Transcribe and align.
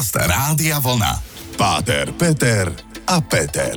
Podcast 0.00 0.32
Rádia 0.32 0.80
Vlna. 0.80 1.12
Páter, 1.60 2.08
Peter 2.16 2.72
a 3.04 3.20
Peter. 3.20 3.76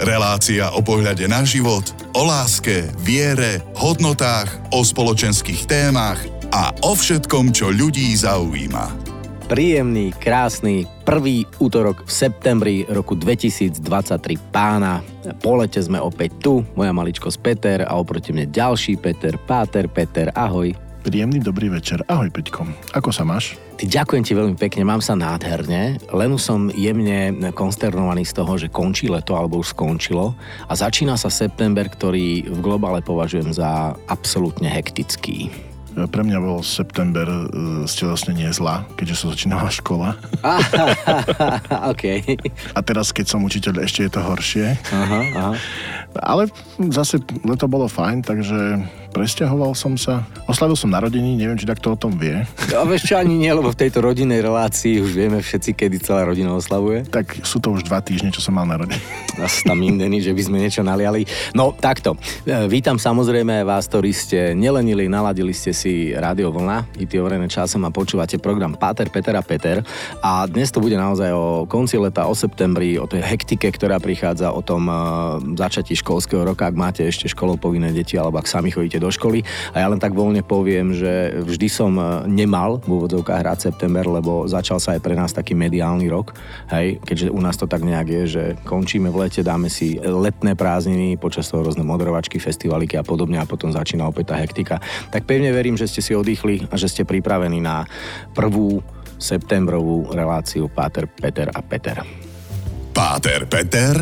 Relácia 0.00 0.72
o 0.72 0.80
pohľade 0.80 1.28
na 1.28 1.44
život, 1.44 1.84
o 2.16 2.24
láske, 2.24 2.88
viere, 3.04 3.60
hodnotách, 3.76 4.48
o 4.72 4.80
spoločenských 4.80 5.68
témach 5.68 6.16
a 6.56 6.72
o 6.88 6.96
všetkom, 6.96 7.52
čo 7.52 7.68
ľudí 7.68 8.16
zaujíma 8.16 9.04
príjemný, 9.52 10.16
krásny 10.16 10.88
prvý 11.04 11.44
útorok 11.60 12.08
v 12.08 12.12
septembri 12.24 12.76
roku 12.88 13.12
2023 13.12 13.84
pána. 14.48 15.04
Po 15.44 15.60
lete 15.60 15.76
sme 15.76 16.00
opäť 16.00 16.40
tu, 16.40 16.64
moja 16.72 16.96
maličkosť 16.96 17.36
Peter 17.44 17.78
a 17.84 18.00
oproti 18.00 18.32
mne 18.32 18.48
ďalší 18.48 18.96
Peter, 18.96 19.36
Páter, 19.36 19.92
Peter, 19.92 20.32
ahoj. 20.32 20.72
Príjemný 21.02 21.42
dobrý 21.42 21.66
večer. 21.66 21.98
Ahoj 22.06 22.30
Peťko. 22.30 22.62
Ako 22.94 23.10
sa 23.10 23.26
máš? 23.26 23.58
Ty 23.74 23.90
ďakujem 23.90 24.22
ti 24.22 24.38
veľmi 24.38 24.54
pekne, 24.54 24.86
mám 24.86 25.02
sa 25.02 25.18
nádherne, 25.18 25.98
len 25.98 26.30
som 26.38 26.70
jemne 26.70 27.34
konsternovaný 27.50 28.22
z 28.22 28.38
toho, 28.38 28.54
že 28.54 28.70
končí 28.70 29.10
leto 29.10 29.34
alebo 29.34 29.58
už 29.58 29.74
skončilo 29.74 30.38
a 30.70 30.72
začína 30.78 31.18
sa 31.18 31.26
september, 31.26 31.90
ktorý 31.90 32.46
v 32.46 32.58
globále 32.62 33.02
považujem 33.02 33.50
za 33.50 33.98
absolútne 34.06 34.70
hektický. 34.70 35.50
Pre 35.92 36.22
mňa 36.24 36.38
bol 36.40 36.64
september 36.64 37.28
uh, 37.28 38.30
nie 38.32 38.48
zla, 38.54 38.86
keďže 38.96 39.16
sa 39.18 39.26
začínala 39.34 39.68
škola. 39.68 40.16
OK. 41.92 42.04
A 42.72 42.80
teraz, 42.80 43.12
keď 43.12 43.26
som 43.28 43.44
učiteľ, 43.44 43.84
ešte 43.84 44.08
je 44.08 44.10
to 44.14 44.24
horšie. 44.24 44.72
Aha, 44.88 45.20
aha. 45.36 45.52
Ale 46.16 46.48
zase 46.88 47.20
leto 47.44 47.68
bolo 47.68 47.92
fajn, 47.92 48.24
takže 48.24 48.80
presťahoval 49.12 49.76
som 49.76 50.00
sa. 50.00 50.24
Oslavil 50.48 50.74
som 50.74 50.88
narodení, 50.88 51.36
neviem, 51.36 51.60
či 51.60 51.68
takto 51.68 51.92
o 51.92 52.00
tom 52.00 52.16
vie. 52.16 52.42
No 52.72 52.88
vieš 52.88 53.12
čo, 53.12 53.20
ani 53.20 53.36
nie, 53.36 53.52
lebo 53.52 53.68
v 53.68 53.76
tejto 53.76 54.00
rodinnej 54.00 54.40
relácii 54.40 55.04
už 55.04 55.12
vieme 55.12 55.38
všetci, 55.44 55.76
kedy 55.76 56.00
celá 56.00 56.24
rodina 56.24 56.56
oslavuje. 56.56 57.04
Tak 57.06 57.44
sú 57.44 57.60
to 57.60 57.76
už 57.76 57.84
dva 57.84 58.00
týždne, 58.00 58.32
čo 58.32 58.40
som 58.40 58.56
mal 58.56 58.64
narodení. 58.64 58.98
Asi 59.36 59.68
tam 59.68 59.84
indení, 59.84 60.24
že 60.24 60.32
by 60.32 60.42
sme 60.42 60.58
niečo 60.64 60.80
naliali. 60.80 61.28
No 61.52 61.76
takto, 61.76 62.16
e, 62.48 62.64
vítam 62.72 62.96
samozrejme 62.96 63.68
vás, 63.68 63.84
ktorí 63.92 64.10
ste 64.16 64.56
nelenili, 64.56 65.12
naladili 65.12 65.52
ste 65.52 65.76
si 65.76 66.16
Rádio 66.16 66.48
Vlna, 66.48 66.96
i 66.96 67.04
tie 67.04 67.20
overené 67.20 67.52
časom 67.52 67.84
a 67.84 67.92
počúvate 67.92 68.40
program 68.40 68.72
Páter, 68.72 69.12
Peter 69.12 69.36
a 69.36 69.44
Peter. 69.44 69.84
A 70.24 70.48
dnes 70.48 70.72
to 70.72 70.80
bude 70.80 70.96
naozaj 70.96 71.28
o 71.36 71.68
konci 71.68 72.00
leta, 72.00 72.24
o 72.24 72.32
septembri, 72.32 72.96
o 72.96 73.04
tej 73.04 73.20
hektike, 73.20 73.68
ktorá 73.68 74.00
prichádza, 74.00 74.54
o 74.54 74.64
tom 74.64 74.88
uh, 74.88 75.36
začatí 75.42 75.98
školského 75.98 76.46
roka, 76.46 76.64
ak 76.64 76.76
máte 76.78 77.02
ešte 77.04 77.28
školou 77.28 77.58
povinné 77.58 77.90
deti, 77.90 78.14
alebo 78.14 78.38
ak 78.38 78.46
sami 78.46 78.70
chodíte 78.70 79.01
do 79.02 79.10
školy. 79.10 79.42
A 79.74 79.82
ja 79.82 79.90
len 79.90 79.98
tak 79.98 80.14
voľne 80.14 80.46
poviem, 80.46 80.94
že 80.94 81.42
vždy 81.42 81.66
som 81.66 81.98
e, 81.98 82.30
nemal 82.30 82.78
v 82.86 83.02
úvodzovkách 83.02 83.42
hrať 83.42 83.58
september, 83.74 84.06
lebo 84.06 84.46
začal 84.46 84.78
sa 84.78 84.94
aj 84.94 85.02
pre 85.02 85.18
nás 85.18 85.34
taký 85.34 85.58
mediálny 85.58 86.06
rok. 86.06 86.38
Hej, 86.70 87.02
keďže 87.02 87.34
u 87.34 87.40
nás 87.42 87.58
to 87.58 87.66
tak 87.66 87.82
nejak 87.82 88.06
je, 88.06 88.22
že 88.30 88.44
končíme 88.62 89.10
v 89.10 89.26
lete, 89.26 89.42
dáme 89.42 89.66
si 89.66 89.98
letné 89.98 90.54
prázdniny, 90.54 91.18
počas 91.18 91.50
toho 91.50 91.66
rôzne 91.66 91.82
moderovačky, 91.82 92.38
festivaliky 92.38 92.94
a 92.94 93.02
podobne 93.02 93.42
a 93.42 93.50
potom 93.50 93.74
začína 93.74 94.06
opäť 94.06 94.30
tá 94.30 94.36
hektika. 94.38 94.78
Tak 95.10 95.26
pevne 95.26 95.50
verím, 95.50 95.74
že 95.74 95.90
ste 95.90 96.00
si 96.04 96.14
oddychli 96.14 96.70
a 96.70 96.78
že 96.78 96.86
ste 96.86 97.02
pripravení 97.02 97.58
na 97.58 97.82
prvú 98.30 98.78
septembrovú 99.22 100.10
reláciu 100.10 100.66
Páter, 100.66 101.06
Peter 101.06 101.50
a 101.50 101.60
Peter. 101.62 102.02
Páter, 102.92 103.46
Peter 103.46 103.94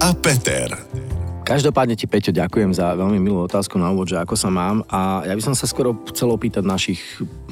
a 0.00 0.08
Peter. 0.14 1.15
Každopádne 1.46 1.94
ti, 1.94 2.10
Peťo, 2.10 2.34
ďakujem 2.34 2.74
za 2.74 2.98
veľmi 2.98 3.22
milú 3.22 3.46
otázku 3.46 3.78
na 3.78 3.94
úvod, 3.94 4.10
že 4.10 4.18
ako 4.18 4.34
sa 4.34 4.50
mám. 4.50 4.82
A 4.90 5.22
ja 5.22 5.30
by 5.30 5.38
som 5.38 5.54
sa 5.54 5.70
skoro 5.70 5.94
chcel 6.10 6.34
opýtať 6.34 6.66
našich 6.66 6.98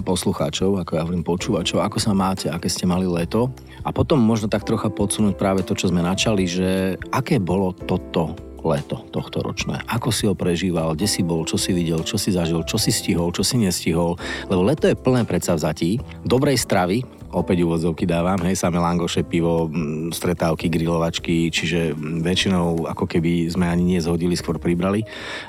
poslucháčov, 0.03 0.83
ako 0.83 0.99
ja 0.99 1.07
hovorím 1.07 1.23
počúvačov, 1.23 1.79
ako 1.79 2.03
sa 2.03 2.11
máte, 2.11 2.51
aké 2.51 2.67
ste 2.67 2.91
mali 2.91 3.07
leto 3.07 3.55
a 3.87 3.95
potom 3.95 4.19
možno 4.19 4.51
tak 4.51 4.67
trocha 4.67 4.91
podsunúť 4.91 5.39
práve 5.39 5.63
to, 5.63 5.79
čo 5.79 5.95
sme 5.95 6.03
načali, 6.03 6.43
že 6.43 6.99
aké 7.15 7.39
bolo 7.39 7.71
toto 7.71 8.35
leto 8.67 9.07
tohto 9.15 9.47
ročné. 9.47 9.79
Ako 9.87 10.11
si 10.11 10.27
ho 10.27 10.35
prežíval, 10.35 10.99
kde 10.99 11.07
si 11.07 11.23
bol, 11.23 11.47
čo 11.47 11.55
si 11.55 11.71
videl, 11.71 12.03
čo 12.03 12.19
si 12.19 12.35
zažil, 12.35 12.67
čo 12.67 12.83
si 12.83 12.91
stihol, 12.91 13.31
čo 13.31 13.47
si 13.47 13.63
nestihol. 13.63 14.19
Lebo 14.51 14.67
leto 14.67 14.91
je 14.91 14.99
plné 14.99 15.23
predsavzatí, 15.23 16.03
dobrej 16.27 16.59
stravy, 16.59 17.07
opäť 17.35 17.67
úvodzovky 17.67 18.07
dávam, 18.07 18.39
hej, 18.47 18.55
samé 18.55 18.79
langoše, 18.79 19.27
pivo, 19.27 19.67
stretávky, 20.15 20.71
grilovačky, 20.71 21.51
čiže 21.51 21.93
väčšinou 21.99 22.87
ako 22.87 23.05
keby 23.11 23.51
sme 23.51 23.67
ani 23.67 23.99
nezhodili, 23.99 24.39
skôr 24.39 24.63
pribrali 24.63 25.03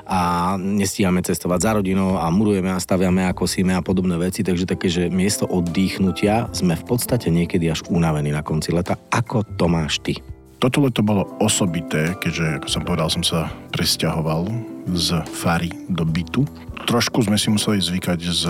a 0.04 0.54
nestíhame 0.58 1.22
cestovať 1.22 1.60
za 1.62 1.70
rodinou 1.78 2.18
a 2.18 2.26
murujeme 2.28 2.74
a 2.74 2.82
staviame 2.82 3.30
a 3.30 3.36
kosíme 3.36 3.72
a 3.78 3.86
podobné 3.86 4.18
veci, 4.18 4.42
takže 4.42 4.66
také, 4.66 4.90
že 4.90 5.06
miesto 5.06 5.46
oddychnutia 5.46 6.50
sme 6.50 6.74
v 6.74 6.84
podstate 6.84 7.30
niekedy 7.30 7.70
až 7.70 7.86
unavení 7.86 8.34
na 8.34 8.42
konci 8.42 8.74
leta. 8.74 8.98
Ako 9.14 9.46
to 9.54 9.70
máš 9.70 10.02
ty? 10.02 10.18
Toto 10.56 10.80
leto 10.80 11.04
bolo 11.04 11.28
osobité, 11.36 12.16
keďže, 12.16 12.58
ako 12.58 12.68
som 12.72 12.82
povedal, 12.82 13.12
som 13.12 13.20
sa 13.20 13.52
presťahoval 13.76 14.48
z 14.96 15.20
fary 15.28 15.68
do 15.92 16.08
bytu. 16.08 16.48
Trošku 16.88 17.28
sme 17.28 17.36
si 17.36 17.52
museli 17.52 17.76
zvykať 17.76 18.20
z 18.24 18.42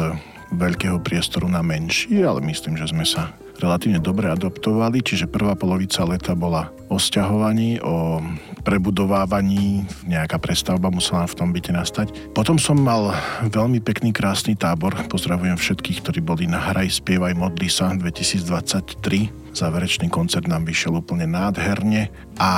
veľkého 0.55 1.03
priestoru 1.03 1.51
na 1.51 1.65
menší, 1.65 2.23
ale 2.23 2.43
myslím, 2.45 2.79
že 2.79 2.91
sme 2.91 3.03
sa 3.03 3.35
relatívne 3.57 4.01
dobre 4.01 4.29
adoptovali, 4.29 5.01
čiže 5.01 5.33
prvá 5.33 5.57
polovica 5.57 6.05
leta 6.05 6.37
bola 6.37 6.69
o 6.93 7.01
sťahovaní, 7.01 7.81
o 7.81 8.21
prebudovávaní, 8.63 9.87
nejaká 10.05 10.37
prestavba 10.37 10.93
musela 10.93 11.25
v 11.25 11.37
tom 11.39 11.49
byte 11.51 11.73
nastať. 11.73 12.13
Potom 12.37 12.61
som 12.61 12.77
mal 12.77 13.17
veľmi 13.49 13.81
pekný, 13.81 14.13
krásny 14.13 14.55
tábor. 14.59 14.95
Pozdravujem 15.09 15.57
všetkých, 15.57 16.05
ktorí 16.05 16.21
boli 16.21 16.45
na 16.45 16.61
Hraj, 16.61 17.01
spievaj, 17.01 17.33
modli 17.33 17.73
sa 17.73 17.95
2023. 17.95 19.57
Záverečný 19.57 20.13
koncert 20.13 20.45
nám 20.45 20.69
vyšiel 20.69 21.01
úplne 21.01 21.25
nádherne 21.25 22.13
a 22.37 22.51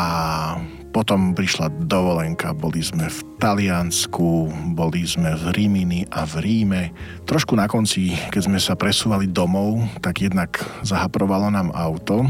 potom 0.90 1.36
prišla 1.36 1.70
dovolenka, 1.86 2.56
boli 2.56 2.80
sme 2.80 3.06
v 3.06 3.18
Taliansku, 3.38 4.50
boli 4.74 5.04
sme 5.04 5.36
v 5.36 5.44
Rímini 5.54 6.02
a 6.10 6.24
v 6.24 6.42
Ríme. 6.42 6.82
Trošku 7.28 7.54
na 7.54 7.70
konci, 7.70 8.16
keď 8.32 8.42
sme 8.48 8.58
sa 8.58 8.74
presúvali 8.74 9.28
domov, 9.30 9.84
tak 10.00 10.24
jednak 10.24 10.58
zahaprovalo 10.82 11.52
nám 11.52 11.70
auto, 11.76 12.26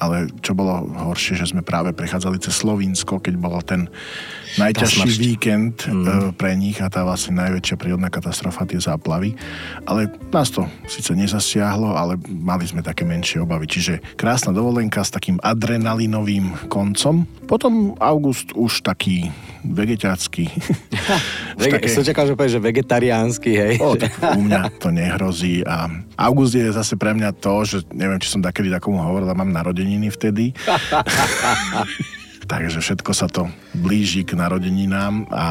ale 0.00 0.32
čo 0.40 0.56
bolo 0.56 0.88
horšie, 0.88 1.36
že 1.36 1.52
sme 1.52 1.60
práve 1.60 1.92
prechádzali 1.92 2.40
cez 2.40 2.56
Slovinsko, 2.56 3.20
keď 3.20 3.34
bol 3.36 3.60
ten 3.60 3.86
najťažší 4.58 5.10
víkend 5.20 5.86
mm. 5.86 5.98
E, 6.00 6.12
pre 6.34 6.56
nich 6.56 6.80
a 6.80 6.90
tá 6.90 7.04
vlastne 7.06 7.38
najväčšia 7.38 7.76
prírodná 7.76 8.08
katastrofa, 8.08 8.66
tie 8.66 8.80
záplavy. 8.80 9.36
Ale 9.84 10.10
nás 10.32 10.48
to 10.50 10.66
síce 10.88 11.12
nezasiahlo, 11.12 11.94
ale 11.94 12.16
mali 12.26 12.64
sme 12.66 12.80
také 12.80 13.04
menšie 13.04 13.44
obavy. 13.44 13.68
Čiže 13.68 14.16
krásna 14.16 14.50
dovolenka 14.50 15.04
s 15.04 15.14
takým 15.14 15.38
adrenalinovým 15.44 16.66
koncom. 16.72 17.28
Potom 17.46 17.94
august 18.00 18.56
už 18.56 18.82
taký 18.82 19.28
vegetácky. 19.64 20.48
Vege- 21.60 21.80
také... 21.80 21.88
Som 21.92 22.04
čakal, 22.06 22.24
že 22.28 22.34
povieš, 22.36 22.54
že 22.56 22.60
vegetariánsky, 22.60 23.50
hej. 23.56 23.74
O, 23.80 23.96
tak 23.96 24.12
u 24.38 24.42
mňa 24.44 24.60
to 24.80 24.88
nehrozí 24.92 25.64
a 25.64 25.88
august 26.16 26.56
je 26.56 26.70
zase 26.72 26.94
pre 26.96 27.12
mňa 27.16 27.30
to, 27.40 27.54
že 27.64 27.76
neviem, 27.92 28.20
či 28.20 28.32
som 28.32 28.40
takedy 28.44 28.70
takomu 28.70 29.00
hovoril, 29.00 29.28
mám 29.32 29.50
narodeniny 29.50 30.08
vtedy. 30.12 30.52
Takže 32.50 32.82
všetko 32.82 33.14
sa 33.14 33.30
to 33.30 33.46
blíži 33.78 34.26
k 34.26 34.34
narodeninám 34.34 35.30
a 35.30 35.46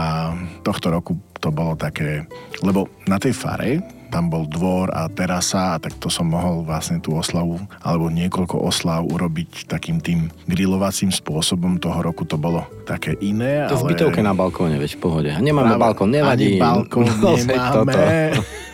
tohto 0.67 0.91
roku 0.91 1.15
to 1.39 1.47
bolo 1.47 1.79
také, 1.79 2.27
lebo 2.59 2.91
na 3.07 3.15
tej 3.15 3.31
fare 3.31 3.79
tam 4.11 4.27
bol 4.27 4.49
dvor 4.49 4.91
a 4.91 5.07
terasa 5.07 5.77
a 5.77 5.79
tak 5.79 5.95
to 6.01 6.11
som 6.11 6.27
mohol 6.27 6.65
vlastne 6.65 6.99
tú 6.99 7.15
oslavu 7.15 7.61
alebo 7.79 8.09
niekoľko 8.11 8.57
oslav 8.57 9.05
urobiť 9.05 9.69
takým 9.69 10.03
tým 10.03 10.33
grilovacím 10.49 11.13
spôsobom. 11.13 11.79
Toho 11.79 12.03
roku 12.03 12.25
to 12.27 12.35
bolo 12.35 12.67
také 12.83 13.15
iné. 13.23 13.69
To 13.69 13.79
ale... 13.79 13.83
v 13.85 13.89
bytovke 13.95 14.19
na 14.19 14.35
balkóne, 14.35 14.75
veď 14.81 14.97
v 14.97 14.99
pohode. 14.99 15.31
Nemáme 15.39 15.77
Práve, 15.77 15.83
balkón, 15.87 16.09
nevadí. 16.11 16.57
Ani 16.57 16.59
balkón 16.59 17.07
nemáme. 17.47 18.35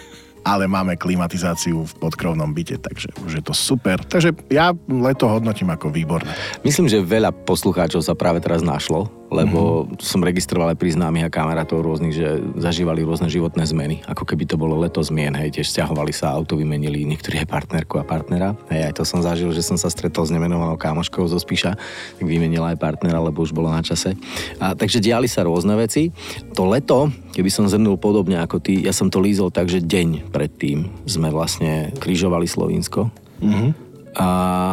ale 0.46 0.70
máme 0.70 0.94
klimatizáciu 0.94 1.84
v 1.84 1.94
podkrovnom 1.98 2.54
byte, 2.54 2.78
takže 2.78 3.10
už 3.26 3.42
je 3.42 3.44
to 3.44 3.52
super. 3.58 3.98
Takže 4.06 4.38
ja 4.54 4.72
leto 4.86 5.26
hodnotím 5.26 5.74
ako 5.74 5.90
výborné. 5.90 6.30
Myslím, 6.62 6.86
že 6.86 7.02
veľa 7.02 7.34
poslucháčov 7.34 8.06
sa 8.06 8.14
práve 8.14 8.40
teraz 8.46 8.62
našlo 8.62 9.10
lebo 9.34 9.86
mm-hmm. 9.86 10.00
som 10.02 10.22
registroval 10.22 10.74
aj 10.74 10.78
pri 10.78 10.94
známych 10.94 11.26
a 11.26 11.34
kamarátov 11.34 11.82
rôznych, 11.82 12.14
že 12.14 12.28
zažívali 12.62 13.02
rôzne 13.02 13.26
životné 13.26 13.66
zmeny, 13.66 13.96
ako 14.06 14.24
keby 14.24 14.46
to 14.46 14.56
bolo 14.56 14.78
leto 14.78 15.02
zmien, 15.02 15.34
hej, 15.34 15.50
tiež 15.60 15.74
stiahovali 15.74 16.14
sa, 16.14 16.32
auto 16.32 16.56
vymenili, 16.56 17.04
niektorí 17.04 17.42
aj 17.42 17.50
partnerku 17.50 17.98
a 17.98 18.06
partnera, 18.06 18.54
hej, 18.70 18.92
aj 18.92 18.94
to 19.02 19.04
som 19.04 19.26
zažil, 19.26 19.50
že 19.50 19.66
som 19.66 19.76
sa 19.76 19.90
stretol 19.90 20.30
s 20.30 20.34
nemenovanou 20.34 20.78
kámoškou 20.78 21.26
zo 21.26 21.42
Spíša, 21.42 21.74
tak 22.22 22.26
vymenila 22.26 22.74
aj 22.74 22.82
partnera, 22.82 23.18
lebo 23.18 23.42
už 23.42 23.52
bolo 23.52 23.74
na 23.74 23.82
čase. 23.82 24.14
A, 24.62 24.78
takže 24.78 25.02
diali 25.02 25.26
sa 25.26 25.42
rôzne 25.42 25.74
veci. 25.74 26.14
To 26.54 26.70
leto, 26.70 27.10
keby 27.34 27.50
som 27.50 27.66
zhrnul 27.66 27.98
podobne 27.98 28.38
ako 28.40 28.62
ty, 28.62 28.86
ja 28.86 28.94
som 28.94 29.10
to 29.10 29.18
lízol 29.18 29.50
tak, 29.50 29.68
že 29.68 29.82
deň 29.82 30.32
predtým 30.36 31.08
sme 31.08 31.32
vlastne 31.32 31.96
križovali 31.96 32.44
Slovinsko. 32.44 33.08
Mm-hmm 33.40 33.86
a 34.16 34.28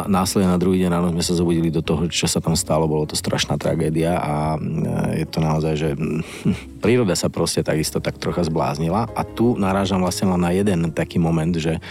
následne 0.07 0.55
na 0.55 0.55
druhý 0.55 0.79
deň 0.79 0.89
ráno 0.89 1.11
sme 1.11 1.19
sa 1.19 1.35
zobudili 1.35 1.67
do 1.67 1.83
toho, 1.83 2.07
čo 2.07 2.31
sa 2.31 2.39
tam 2.39 2.55
stalo, 2.55 2.87
bolo 2.87 3.03
to 3.03 3.19
strašná 3.19 3.59
tragédia 3.59 4.15
a 4.15 4.55
e, 4.55 4.59
je 5.19 5.25
to 5.27 5.43
naozaj, 5.43 5.73
že 5.75 5.89
príroda 6.79 7.11
sa 7.11 7.27
proste 7.27 7.59
takisto 7.59 7.99
tak 7.99 8.15
trocha 8.23 8.47
zbláznila 8.47 9.11
a 9.11 9.21
tu 9.27 9.59
narážam 9.59 9.99
vlastne 9.99 10.31
len 10.31 10.39
na 10.39 10.55
jeden 10.55 10.95
taký 10.95 11.19
moment, 11.19 11.51
že 11.51 11.83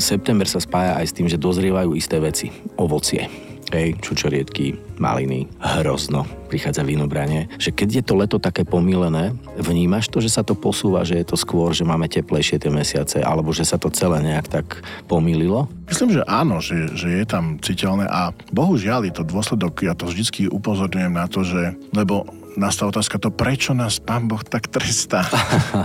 september 0.00 0.48
sa 0.48 0.64
spája 0.64 0.96
aj 0.96 1.06
s 1.12 1.12
tým, 1.12 1.28
že 1.28 1.36
dozrievajú 1.36 1.92
isté 1.92 2.16
veci. 2.16 2.48
Ovocie, 2.80 3.28
hej, 3.74 3.98
čučoriedky, 3.98 4.78
maliny, 5.02 5.50
hrozno, 5.58 6.22
prichádza 6.46 6.86
vinobranie, 6.86 7.50
že 7.58 7.74
keď 7.74 7.88
je 7.90 8.02
to 8.06 8.14
leto 8.14 8.38
také 8.38 8.62
pomílené, 8.62 9.34
vnímaš 9.58 10.06
to, 10.06 10.22
že 10.22 10.30
sa 10.30 10.46
to 10.46 10.54
posúva, 10.54 11.02
že 11.02 11.18
je 11.18 11.26
to 11.26 11.34
skôr, 11.34 11.74
že 11.74 11.82
máme 11.82 12.06
teplejšie 12.06 12.62
tie 12.62 12.70
mesiace, 12.70 13.18
alebo 13.18 13.50
že 13.50 13.66
sa 13.66 13.74
to 13.74 13.90
celé 13.90 14.22
nejak 14.22 14.46
tak 14.46 14.66
pomýlilo? 15.10 15.66
Myslím, 15.90 16.14
že 16.14 16.22
áno, 16.24 16.62
že, 16.62 16.94
že 16.94 17.10
je 17.10 17.24
tam 17.26 17.58
citeľné 17.58 18.06
a 18.06 18.30
bohužiaľ 18.54 19.10
je 19.10 19.14
to 19.18 19.26
dôsledok, 19.26 19.82
ja 19.82 19.98
to 19.98 20.06
vždycky 20.06 20.46
upozorňujem 20.46 21.12
na 21.12 21.26
to, 21.26 21.42
že, 21.42 21.74
lebo 21.90 22.24
nastala 22.56 22.94
otázka 22.94 23.18
to, 23.18 23.30
prečo 23.34 23.74
nás 23.74 23.98
Pán 23.98 24.26
Boh 24.30 24.42
tak 24.42 24.70
trestá. 24.70 25.26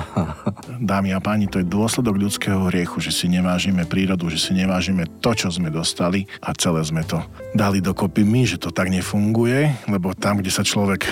Dámy 0.80 1.14
a 1.14 1.20
páni, 1.22 1.50
to 1.50 1.62
je 1.62 1.68
dôsledok 1.68 2.16
ľudského 2.18 2.70
hriechu, 2.70 3.02
že 3.02 3.12
si 3.14 3.26
nevážime 3.30 3.86
prírodu, 3.86 4.30
že 4.30 4.40
si 4.40 4.52
nevážime 4.56 5.06
to, 5.22 5.32
čo 5.34 5.50
sme 5.50 5.74
dostali 5.74 6.30
a 6.42 6.54
celé 6.56 6.82
sme 6.86 7.04
to 7.06 7.22
dali 7.54 7.82
dokopy 7.82 8.22
my, 8.22 8.46
že 8.46 8.62
to 8.62 8.70
tak 8.70 8.94
nefunguje, 8.94 9.90
lebo 9.90 10.14
tam, 10.14 10.42
kde 10.42 10.52
sa 10.54 10.62
človek 10.62 11.06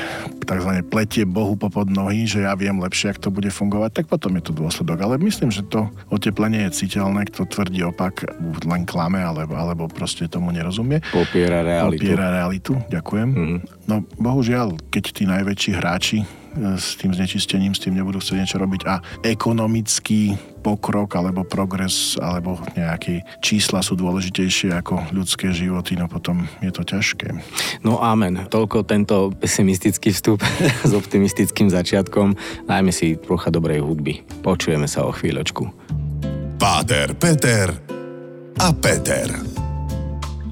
tzv. 0.47 0.71
pletie 0.87 1.27
Bohu 1.27 1.59
popod 1.59 1.91
nohy, 1.91 2.23
že 2.23 2.47
ja 2.47 2.55
viem 2.55 2.79
lepšie, 2.79 3.11
ak 3.11 3.19
to 3.19 3.29
bude 3.33 3.49
fungovať, 3.51 4.01
tak 4.01 4.05
potom 4.07 4.37
je 4.39 4.43
to 4.47 4.53
dôsledok. 4.55 4.97
Ale 5.03 5.19
myslím, 5.19 5.51
že 5.51 5.65
to 5.67 5.91
oteplenie 6.07 6.69
je 6.69 6.87
citeľné, 6.87 7.27
kto 7.27 7.49
tvrdí 7.49 7.83
opak, 7.83 8.23
len 8.63 8.87
klame, 8.87 9.19
alebo, 9.19 9.57
alebo 9.59 9.91
proste 9.91 10.29
tomu 10.31 10.55
nerozumie. 10.55 11.03
Popiera 11.11 11.65
realitu. 11.65 11.99
Popiera 11.99 12.27
realitu, 12.31 12.73
ďakujem. 12.87 13.29
Mm-hmm. 13.33 13.59
No 13.87 14.03
bohužiaľ, 14.19 14.79
keď 14.91 15.03
tí 15.11 15.23
najväčší 15.47 15.79
hráči 15.79 16.27
s 16.75 16.99
tým 16.99 17.15
znečistením, 17.15 17.71
s 17.71 17.79
tým 17.79 17.95
nebudú 17.95 18.19
chcieť 18.19 18.35
niečo 18.35 18.59
robiť 18.59 18.81
a 18.83 18.99
ekonomický 19.23 20.35
pokrok 20.59 21.15
alebo 21.15 21.47
progres 21.47 22.19
alebo 22.19 22.59
nejaké 22.75 23.23
čísla 23.39 23.79
sú 23.79 23.95
dôležitejšie 23.95 24.75
ako 24.75 25.15
ľudské 25.15 25.55
životy, 25.55 25.95
no 25.95 26.11
potom 26.11 26.43
je 26.59 26.67
to 26.67 26.83
ťažké. 26.83 27.31
No 27.87 28.03
amen. 28.03 28.43
Toľko 28.51 28.83
tento 28.83 29.31
pesimistický 29.39 30.11
vstup 30.11 30.43
s 30.89 30.91
optimistickým 30.91 31.71
začiatkom. 31.71 32.35
Najmä 32.67 32.91
si 32.91 33.15
trocha 33.15 33.47
dobrej 33.47 33.79
hudby. 33.79 34.27
Počujeme 34.43 34.91
sa 34.91 35.07
o 35.07 35.15
chvíľočku. 35.15 35.63
Páter, 36.59 37.15
Peter 37.15 37.71
a 38.59 38.67
Peter. 38.75 39.66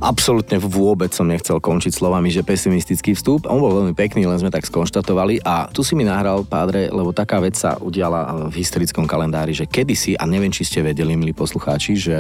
Absolútne 0.06 0.62
vôbec 0.62 1.10
som 1.18 1.26
nechcel 1.26 1.58
končiť 1.58 1.90
slovami, 1.90 2.30
že 2.30 2.46
pesimistický 2.46 3.18
vstup. 3.18 3.50
On 3.50 3.58
bol 3.58 3.74
veľmi 3.74 3.98
pekný, 3.98 4.30
len 4.30 4.38
sme 4.38 4.54
tak 4.54 4.70
skonštatovali. 4.70 5.42
A 5.42 5.66
tu 5.74 5.82
si 5.82 5.98
mi 5.98 6.06
nahral, 6.06 6.46
pádre, 6.46 6.94
lebo 6.94 7.10
taká 7.10 7.42
vec 7.42 7.58
sa 7.58 7.74
udiala 7.82 8.46
v 8.46 8.54
historickom 8.54 9.10
kalendári, 9.10 9.58
že 9.58 9.66
kedysi, 9.66 10.14
a 10.14 10.30
neviem, 10.30 10.54
či 10.54 10.62
ste 10.62 10.86
vedeli, 10.86 11.18
milí 11.18 11.34
poslucháči, 11.34 11.98
že 11.98 12.18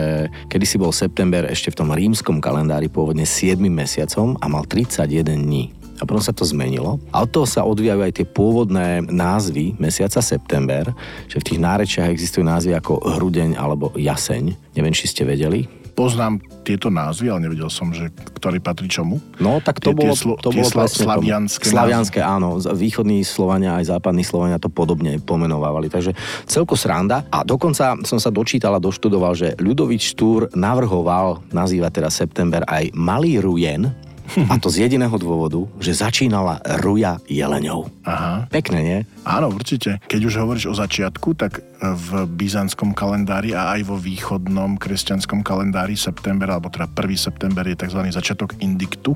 kedysi 0.49 0.81
bol 0.81 0.89
september 0.89 1.45
ešte 1.45 1.69
v 1.69 1.85
tom 1.85 1.93
rímskom 1.93 2.41
kalendári 2.41 2.89
pôvodne 2.89 3.21
7 3.21 3.61
mesiacom 3.69 4.33
a 4.41 4.49
mal 4.49 4.65
31 4.65 5.05
dní 5.45 5.69
a 6.01 6.09
potom 6.09 6.25
sa 6.25 6.33
to 6.33 6.41
zmenilo. 6.41 6.97
A 7.13 7.21
od 7.21 7.29
toho 7.29 7.45
sa 7.45 7.69
odvíjajú 7.69 8.01
aj 8.01 8.13
tie 8.17 8.25
pôvodné 8.25 9.05
názvy 9.05 9.77
mesiaca 9.77 10.25
september, 10.25 10.89
že 11.29 11.37
v 11.37 11.47
tých 11.53 11.59
nárečiach 11.61 12.09
existujú 12.09 12.41
názvy 12.41 12.73
ako 12.75 13.13
hrudeň 13.15 13.55
alebo 13.55 13.93
jaseň. 13.93 14.73
Neviem, 14.73 14.91
či 14.97 15.05
ste 15.05 15.21
vedeli 15.21 15.84
poznám 15.95 16.43
tieto 16.67 16.91
názvy, 16.91 17.31
ale 17.31 17.47
nevedel 17.47 17.71
som, 17.71 17.95
že 17.95 18.11
ktorý 18.11 18.59
patrí 18.59 18.91
čomu. 18.91 19.23
No, 19.39 19.63
tak 19.63 19.79
to 19.79 19.95
tie, 19.95 19.97
bolo, 19.97 20.13
tie, 20.13 20.43
to 20.43 20.49
bolo 20.51 20.67
sla, 20.67 20.85
slavianské. 20.91 21.71
Slavianské, 21.71 22.19
áno. 22.19 22.59
Východní 22.59 23.23
Slovania 23.23 23.79
aj 23.79 23.95
západní 23.95 24.27
Slovania 24.27 24.59
to 24.59 24.67
podobne 24.67 25.17
pomenovávali. 25.23 25.87
Takže 25.87 26.11
celko 26.45 26.75
sranda. 26.75 27.23
A 27.31 27.47
dokonca 27.47 27.95
som 28.03 28.19
sa 28.19 28.29
dočítal 28.29 28.75
a 28.75 28.83
doštudoval, 28.83 29.33
že 29.33 29.55
Ľudovič 29.55 30.13
Štúr 30.13 30.51
navrhoval 30.51 31.41
nazývať 31.55 32.03
teda 32.03 32.09
september 32.11 32.61
aj 32.67 32.91
Malý 32.91 33.39
Rujen, 33.39 34.04
a 34.51 34.55
to 34.57 34.67
z 34.71 34.87
jediného 34.87 35.13
dôvodu, 35.15 35.65
že 35.79 35.95
začínala 35.95 36.61
ruja 36.81 37.21
jeleňov. 37.29 37.89
Aha. 38.05 38.45
Pekné, 38.49 38.79
nie? 38.81 38.99
Áno, 39.25 39.49
určite. 39.49 40.01
Keď 40.05 40.21
už 40.25 40.33
hovoríš 40.41 40.69
o 40.69 40.75
začiatku, 40.77 41.33
tak 41.37 41.65
v 41.81 42.25
byzantskom 42.25 42.95
kalendári 42.95 43.51
a 43.53 43.75
aj 43.77 43.81
vo 43.85 43.97
východnom 43.99 44.79
kresťanskom 44.79 45.43
kalendári 45.45 45.93
september, 45.93 46.49
alebo 46.49 46.71
teda 46.71 46.89
1. 46.89 47.13
september 47.19 47.65
je 47.67 47.77
tzv. 47.77 48.01
začiatok 48.09 48.57
indiktu. 48.63 49.13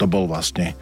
To 0.00 0.04
bol 0.08 0.26
vlastne 0.26 0.74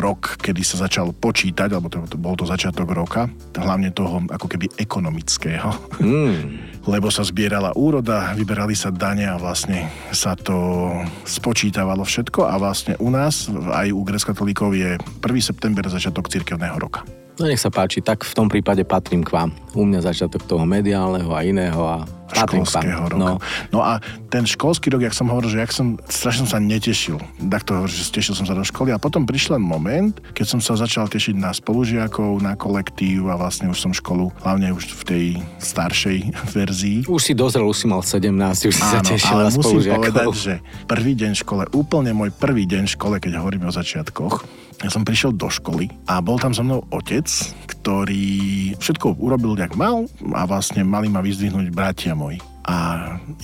rok, 0.00 0.40
kedy 0.40 0.62
sa 0.66 0.88
začal 0.88 1.12
počítať, 1.14 1.70
alebo 1.70 1.92
to, 1.92 2.02
to 2.08 2.18
bol 2.18 2.34
to 2.34 2.48
začiatok 2.48 2.90
roka, 2.90 3.28
hlavne 3.54 3.92
toho 3.92 4.24
ako 4.30 4.46
keby 4.50 4.66
ekonomického. 4.80 5.70
Mm 6.00 6.73
lebo 6.84 7.08
sa 7.08 7.24
zbierala 7.24 7.72
úroda, 7.76 8.32
vyberali 8.36 8.76
sa 8.76 8.92
dane 8.92 9.24
a 9.24 9.40
vlastne 9.40 9.88
sa 10.12 10.36
to 10.36 10.88
spočítavalo 11.24 12.04
všetko 12.04 12.44
a 12.44 12.54
vlastne 12.60 12.94
u 13.00 13.08
nás, 13.08 13.48
aj 13.50 13.88
u 13.92 14.00
grecko-katolíkov 14.04 14.76
je 14.76 14.96
1. 14.96 15.24
september 15.40 15.84
začiatok 15.88 16.28
cirkevného 16.28 16.76
roka. 16.76 17.04
No 17.34 17.50
nech 17.50 17.58
sa 17.58 17.66
páči, 17.66 17.98
tak 17.98 18.22
v 18.22 18.30
tom 18.30 18.46
prípade 18.46 18.86
patrím 18.86 19.26
k 19.26 19.34
vám. 19.34 19.50
U 19.74 19.82
mňa 19.82 20.06
začiatok 20.06 20.46
toho 20.46 20.62
mediálneho 20.62 21.34
a 21.34 21.42
iného 21.42 21.82
a 21.82 22.06
školského 22.30 23.10
roka. 23.10 23.18
No. 23.18 23.42
no 23.74 23.80
a 23.82 23.98
ten 24.34 24.50
školský 24.50 24.90
rok, 24.90 25.06
jak 25.06 25.14
som 25.14 25.30
hovoril, 25.30 25.46
že 25.46 25.62
jak 25.62 25.70
som, 25.70 25.94
strašne 26.10 26.42
som 26.42 26.50
sa 26.50 26.58
netešil. 26.58 27.22
Tak 27.38 27.62
to 27.62 27.78
hovoril, 27.78 27.94
že 27.94 28.10
tešil 28.10 28.34
som 28.34 28.42
sa 28.42 28.58
do 28.58 28.66
školy 28.66 28.90
a 28.90 28.98
potom 28.98 29.22
prišiel 29.22 29.62
moment, 29.62 30.10
keď 30.34 30.58
som 30.58 30.58
sa 30.58 30.74
začal 30.74 31.06
tešiť 31.06 31.38
na 31.38 31.54
spolužiakov, 31.54 32.42
na 32.42 32.58
kolektív 32.58 33.30
a 33.30 33.38
vlastne 33.38 33.70
už 33.70 33.78
som 33.78 33.94
školu, 33.94 34.34
hlavne 34.42 34.74
už 34.74 34.90
v 34.90 35.02
tej 35.06 35.24
staršej 35.62 36.34
verzii. 36.58 37.06
Už 37.06 37.22
si 37.22 37.32
dozrel, 37.38 37.62
už 37.62 37.78
si 37.78 37.86
mal 37.86 38.02
17, 38.02 38.34
už 38.66 38.74
si 38.74 38.82
Áno, 38.82 38.90
sa 38.90 38.98
tešil 39.06 39.30
ale 39.30 39.42
na 39.46 39.50
musím 39.54 39.78
povedať, 39.86 40.26
že 40.34 40.54
prvý 40.90 41.14
deň 41.14 41.30
v 41.30 41.40
škole, 41.46 41.62
úplne 41.70 42.10
môj 42.10 42.34
prvý 42.34 42.66
deň 42.66 42.90
v 42.90 42.94
škole, 42.98 43.14
keď 43.22 43.38
hovoríme 43.38 43.70
o 43.70 43.72
začiatkoch, 43.72 44.42
ja 44.82 44.90
som 44.90 45.06
prišiel 45.06 45.30
do 45.30 45.46
školy 45.46 45.86
a 46.10 46.18
bol 46.18 46.42
tam 46.42 46.50
so 46.50 46.66
mnou 46.66 46.82
otec, 46.90 47.30
ktorý 47.70 48.74
všetko 48.82 49.14
urobil, 49.22 49.54
jak 49.54 49.78
mal 49.78 50.10
a 50.34 50.42
vlastne 50.42 50.82
mali 50.82 51.06
ma 51.06 51.22
vyzdvihnúť 51.22 51.70
bratia 51.70 52.18
moji. 52.18 52.42
A 52.64 52.76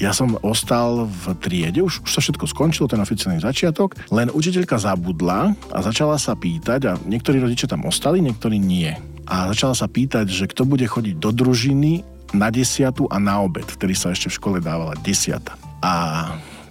ja 0.00 0.17
som 0.17 0.40
ostal 0.40 1.05
v 1.05 1.37
triede, 1.37 1.84
už, 1.84 2.08
už 2.08 2.11
sa 2.11 2.25
všetko 2.25 2.49
skončilo, 2.49 2.88
ten 2.88 3.05
oficiálny 3.05 3.44
začiatok, 3.44 3.93
len 4.08 4.32
učiteľka 4.32 4.81
zabudla 4.81 5.52
a 5.69 5.78
začala 5.84 6.17
sa 6.17 6.32
pýtať, 6.32 6.81
a 6.88 6.93
niektorí 6.96 7.37
rodičia 7.37 7.69
tam 7.69 7.84
ostali, 7.84 8.25
niektorí 8.25 8.56
nie. 8.56 8.96
A 9.28 9.52
začala 9.52 9.76
sa 9.76 9.93
pýtať, 9.93 10.25
že 10.32 10.49
kto 10.49 10.64
bude 10.64 10.88
chodiť 10.88 11.20
do 11.20 11.31
družiny 11.37 12.00
na 12.32 12.49
desiatu 12.49 13.05
a 13.12 13.20
na 13.20 13.44
obed, 13.44 13.67
vtedy 13.67 13.93
sa 13.93 14.14
ešte 14.14 14.32
v 14.32 14.37
škole 14.40 14.58
dávala 14.62 14.96
desiata. 15.05 15.58
A 15.84 16.25